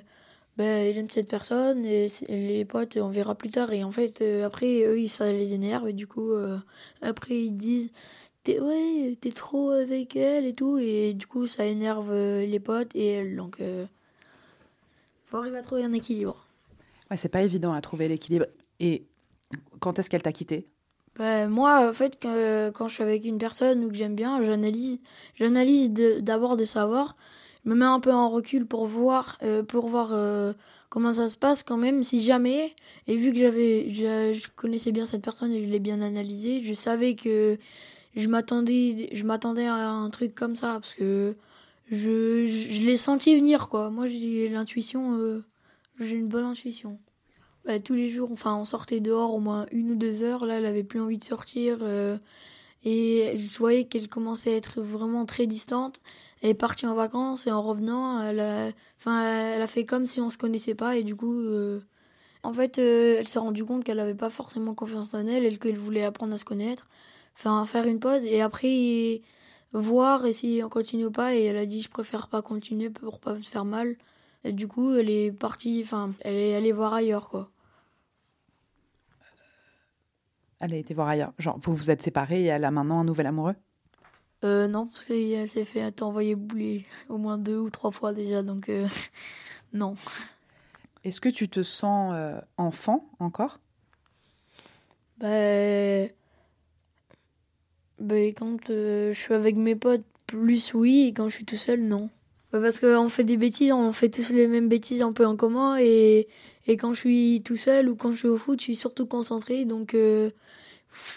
ben 0.60 0.92
j'aime 0.92 1.08
cette 1.08 1.28
personne 1.28 1.86
et 1.86 2.08
les 2.28 2.66
potes 2.66 2.98
on 2.98 3.08
verra 3.08 3.34
plus 3.34 3.50
tard. 3.50 3.72
Et 3.72 3.82
en 3.82 3.90
fait 3.90 4.20
euh, 4.20 4.44
après 4.44 4.84
eux 4.84 5.08
ça 5.08 5.32
les 5.32 5.54
énerve 5.54 5.88
et 5.88 5.94
du 5.94 6.06
coup 6.06 6.32
euh, 6.32 6.58
après 7.00 7.44
ils 7.44 7.56
disent 7.56 7.90
t'es 8.42 8.60
ouais 8.60 9.16
t'es 9.18 9.32
trop 9.32 9.70
avec 9.70 10.16
elle 10.16 10.44
et 10.44 10.52
tout. 10.52 10.76
Et 10.76 11.14
du 11.14 11.26
coup 11.26 11.46
ça 11.46 11.64
énerve 11.64 12.12
les 12.12 12.60
potes 12.60 12.94
et 12.94 13.06
elle 13.06 13.36
donc 13.36 13.62
faut 15.24 15.36
arriver 15.38 15.56
à 15.56 15.62
trouver 15.62 15.84
un 15.84 15.92
équilibre. 15.92 16.46
Ouais 17.10 17.16
c'est 17.16 17.30
pas 17.30 17.42
évident 17.42 17.72
à 17.72 17.80
trouver 17.80 18.08
l'équilibre. 18.08 18.44
Et 18.80 19.06
quand 19.78 19.98
est-ce 19.98 20.10
qu'elle 20.10 20.22
t'a 20.22 20.32
quitté? 20.32 20.66
Ben, 21.16 21.48
moi, 21.48 21.88
en 21.88 21.92
fait, 21.92 22.18
quand, 22.22 22.88
je 22.88 22.94
suis 22.94 23.02
avec 23.02 23.24
une 23.24 23.38
personne 23.38 23.84
ou 23.84 23.90
que 23.90 23.96
j'aime 23.96 24.14
bien, 24.14 24.42
j'analyse, 24.42 25.00
j'analyse 25.34 25.90
d'abord 25.90 26.56
de 26.56 26.64
savoir 26.64 27.16
me 27.64 27.74
mets 27.74 27.84
un 27.84 28.00
peu 28.00 28.12
en 28.12 28.30
recul 28.30 28.66
pour 28.66 28.86
voir, 28.86 29.38
euh, 29.42 29.62
pour 29.62 29.86
voir 29.86 30.10
euh, 30.12 30.52
comment 30.88 31.14
ça 31.14 31.28
se 31.28 31.36
passe 31.36 31.62
quand 31.62 31.76
même, 31.76 32.02
si 32.02 32.22
jamais. 32.22 32.74
Et 33.06 33.16
vu 33.16 33.32
que 33.32 33.38
j'avais, 33.38 33.92
je, 33.92 34.48
connaissais 34.56 34.92
bien 34.92 35.04
cette 35.04 35.22
personne 35.22 35.52
et 35.52 35.64
je 35.64 35.70
l'ai 35.70 35.78
bien 35.78 36.00
analysé, 36.00 36.62
je 36.64 36.72
savais 36.72 37.14
que 37.14 37.58
je 38.16 38.28
m'attendais, 38.28 39.08
je 39.12 39.24
m'attendais 39.24 39.66
à 39.66 39.90
un 39.90 40.10
truc 40.10 40.34
comme 40.34 40.56
ça 40.56 40.78
parce 40.80 40.94
que 40.94 41.34
je, 41.90 42.46
je, 42.46 42.82
l'ai 42.82 42.96
senti 42.96 43.36
venir 43.36 43.68
quoi. 43.68 43.90
Moi 43.90 44.06
j'ai 44.06 44.48
l'intuition, 44.48 45.16
euh, 45.18 45.44
j'ai 46.00 46.16
une 46.16 46.28
bonne 46.28 46.46
intuition. 46.46 46.98
Bah, 47.66 47.78
tous 47.78 47.94
les 47.94 48.10
jours, 48.10 48.30
enfin 48.32 48.56
on 48.56 48.64
sortait 48.64 49.00
dehors 49.00 49.34
au 49.34 49.40
moins 49.40 49.66
une 49.70 49.90
ou 49.92 49.94
deux 49.94 50.22
heures. 50.22 50.46
Là, 50.46 50.54
elle 50.58 50.66
avait 50.66 50.82
plus 50.82 51.00
envie 51.00 51.18
de 51.18 51.24
sortir. 51.24 51.78
Et 52.84 53.34
je 53.36 53.58
voyais 53.58 53.84
qu'elle 53.84 54.08
commençait 54.08 54.54
à 54.54 54.56
être 54.56 54.80
vraiment 54.80 55.26
très 55.26 55.46
distante. 55.46 56.00
Est 56.42 56.54
partie 56.54 56.86
en 56.86 56.94
vacances 56.94 57.46
et 57.46 57.52
en 57.52 57.62
revenant, 57.62 58.22
elle 58.22 58.40
a, 58.40 58.70
enfin, 58.98 59.22
elle 59.54 59.60
a 59.62 59.66
fait 59.66 59.84
comme 59.84 60.06
si 60.06 60.20
on 60.20 60.30
se 60.30 60.38
connaissait 60.38 60.74
pas 60.74 60.96
et 60.96 61.02
du 61.02 61.14
coup, 61.14 61.38
euh, 61.38 61.80
en 62.42 62.54
fait, 62.54 62.78
euh, 62.78 63.16
elle 63.18 63.28
s'est 63.28 63.38
rendue 63.38 63.64
compte 63.64 63.84
qu'elle 63.84 64.00
avait 64.00 64.14
pas 64.14 64.30
forcément 64.30 64.74
confiance 64.74 65.12
en 65.14 65.26
elle 65.26 65.44
et 65.44 65.56
qu'elle 65.58 65.76
voulait 65.78 66.04
apprendre 66.04 66.32
à 66.34 66.38
se 66.38 66.44
connaître, 66.46 66.88
enfin, 67.36 67.66
faire 67.66 67.86
une 67.86 68.00
pause 68.00 68.24
et 68.24 68.40
après 68.40 69.20
voir 69.72 70.26
et 70.26 70.32
si 70.32 70.62
on 70.64 70.68
continue 70.70 71.06
ou 71.06 71.10
pas 71.10 71.34
et 71.34 71.44
elle 71.44 71.58
a 71.58 71.66
dit 71.66 71.82
je 71.82 71.90
préfère 71.90 72.28
pas 72.28 72.42
continuer 72.42 72.90
pour 72.90 73.20
pas 73.20 73.38
se 73.38 73.48
faire 73.48 73.64
mal. 73.66 73.96
Et 74.44 74.52
du 74.52 74.66
coup, 74.68 74.94
elle 74.94 75.10
est 75.10 75.32
partie, 75.32 75.82
enfin, 75.84 76.12
elle 76.20 76.36
est 76.36 76.54
allée 76.56 76.72
voir 76.72 76.94
ailleurs 76.94 77.28
quoi 77.28 77.50
elle 80.60 80.74
a 80.74 80.76
été 80.76 80.94
voir 80.94 81.08
ailleurs. 81.08 81.32
Genre, 81.38 81.58
vous 81.62 81.74
vous 81.74 81.90
êtes 81.90 82.02
séparés 82.02 82.42
et 82.42 82.46
elle 82.46 82.64
a 82.64 82.70
maintenant 82.70 83.00
un 83.00 83.04
nouvel 83.04 83.26
amoureux? 83.26 83.56
Euh, 84.44 84.68
Non, 84.68 84.86
parce 84.86 85.04
qu'elle 85.04 85.48
s'est 85.48 85.64
fait 85.64 86.02
envoyer 86.02 86.34
bouler 86.34 86.86
au 87.08 87.18
moins 87.18 87.38
deux 87.38 87.58
ou 87.58 87.70
trois 87.70 87.90
fois 87.90 88.12
déjà, 88.12 88.42
donc 88.42 88.68
euh, 88.68 88.86
non. 89.72 89.96
Est-ce 91.04 91.20
que 91.20 91.28
tu 91.28 91.48
te 91.48 91.62
sens 91.62 92.12
euh, 92.14 92.38
enfant 92.56 93.08
encore? 93.18 93.58
Ben. 95.18 96.10
Ben, 97.98 98.32
quand 98.34 98.70
euh, 98.70 99.12
je 99.12 99.18
suis 99.18 99.34
avec 99.34 99.56
mes 99.56 99.76
potes, 99.76 100.04
plus 100.26 100.72
oui, 100.74 101.06
et 101.08 101.12
quand 101.12 101.28
je 101.28 101.36
suis 101.36 101.44
tout 101.44 101.56
seul, 101.56 101.82
non. 101.82 102.08
Ben, 102.52 102.62
parce 102.62 102.80
qu'on 102.80 103.08
fait 103.08 103.24
des 103.24 103.36
bêtises, 103.36 103.72
on 103.72 103.92
fait 103.92 104.08
tous 104.08 104.30
les 104.30 104.46
mêmes 104.46 104.68
bêtises 104.68 105.02
un 105.02 105.12
peu 105.12 105.26
en 105.26 105.36
commun, 105.36 105.76
et, 105.78 106.28
et 106.66 106.76
quand 106.76 106.94
je 106.94 107.00
suis 107.00 107.42
tout 107.44 107.56
seul 107.56 107.88
ou 107.88 107.96
quand 107.96 108.12
je 108.12 108.18
suis 108.18 108.28
au 108.28 108.38
foot, 108.38 108.58
je 108.58 108.64
suis 108.64 108.76
surtout 108.76 109.06
concentré, 109.06 109.66
donc 109.66 109.94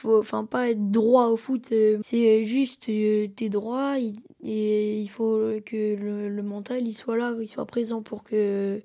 enfin 0.06 0.46
pas 0.46 0.70
être 0.70 0.92
droit 0.92 1.28
au 1.28 1.38
foot 1.38 1.72
euh, 1.72 2.00
c'est 2.02 2.46
juste 2.46 2.90
euh, 2.90 3.28
t'es 3.36 3.50
droit 3.50 3.96
et 4.44 5.00
il 5.00 5.08
faut 5.08 5.40
que 5.66 5.96
le, 5.96 6.44
mental 6.44 6.86
il 6.86 6.94
soit 6.94 7.18
là 7.18 7.34
il 7.42 7.48
soit 7.48 7.66
présent 7.66 8.02
pour 8.02 8.24
que 8.24 8.82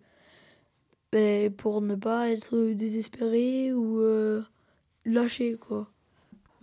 ben, 1.12 1.52
pour 1.52 1.80
ne 1.80 1.94
pas 1.94 2.30
être 2.30 2.72
désespéré 2.72 3.72
ou 3.72 4.00
euh, 4.00 4.42
lâché 5.04 5.56
quoi. 5.56 5.88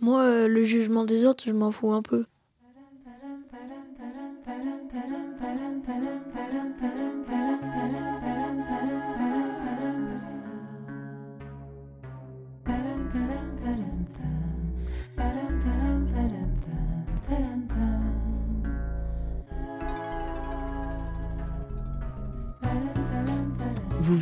Moi 0.00 0.48
le 0.48 0.62
jugement 0.62 1.04
des 1.04 1.26
autres 1.26 1.44
je 1.46 1.52
m'en 1.52 1.70
fous 1.70 1.92
un 1.92 2.02
peu 2.02 2.24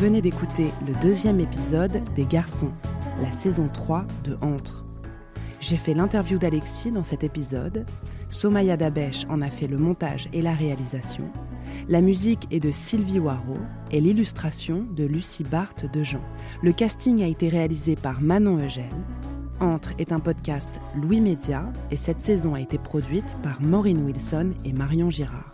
venez 0.05 0.21
d'écouter 0.21 0.71
le 0.87 0.93
deuxième 1.01 1.41
épisode 1.41 2.03
des 2.15 2.27
Garçons, 2.27 2.73
la 3.23 3.33
saison 3.33 3.71
3 3.73 4.05
de 4.25 4.37
Entre. 4.43 4.85
J'ai 5.61 5.79
fait 5.79 5.95
l'interview 5.95 6.37
d'Alexis 6.37 6.91
dans 6.91 7.03
cet 7.03 7.25
épisode, 7.25 7.87
Somaya 8.29 8.77
Dabesh 8.77 9.25
en 9.31 9.41
a 9.41 9.49
fait 9.49 9.67
le 9.67 9.79
montage 9.79 10.29
et 10.35 10.43
la 10.43 10.53
réalisation, 10.53 11.25
la 11.89 12.03
musique 12.03 12.47
est 12.51 12.61
de 12.61 12.71
Sylvie 12.71 13.19
Waro 13.19 13.57
et 13.91 14.03
l'illustration 14.03 14.87
de 14.95 15.05
Lucie 15.05 15.43
Barthes 15.43 15.91
de 15.91 16.03
Jean. 16.03 16.21
Le 16.63 16.73
casting 16.73 17.23
a 17.23 17.27
été 17.27 17.49
réalisé 17.49 17.97
par 17.97 18.21
Manon 18.21 18.59
Eugène. 18.59 19.07
Entre 19.59 19.95
est 19.99 20.13
un 20.13 20.21
podcast 20.21 20.81
Louis 21.01 21.23
Média 21.23 21.65
et 21.91 21.97
cette 21.97 22.21
saison 22.21 22.53
a 22.53 22.61
été 22.61 22.77
produite 22.77 23.39
par 23.43 23.63
Maureen 23.63 24.05
Wilson 24.05 24.53
et 24.67 24.75
Marion 24.75 25.09
Girard. 25.09 25.54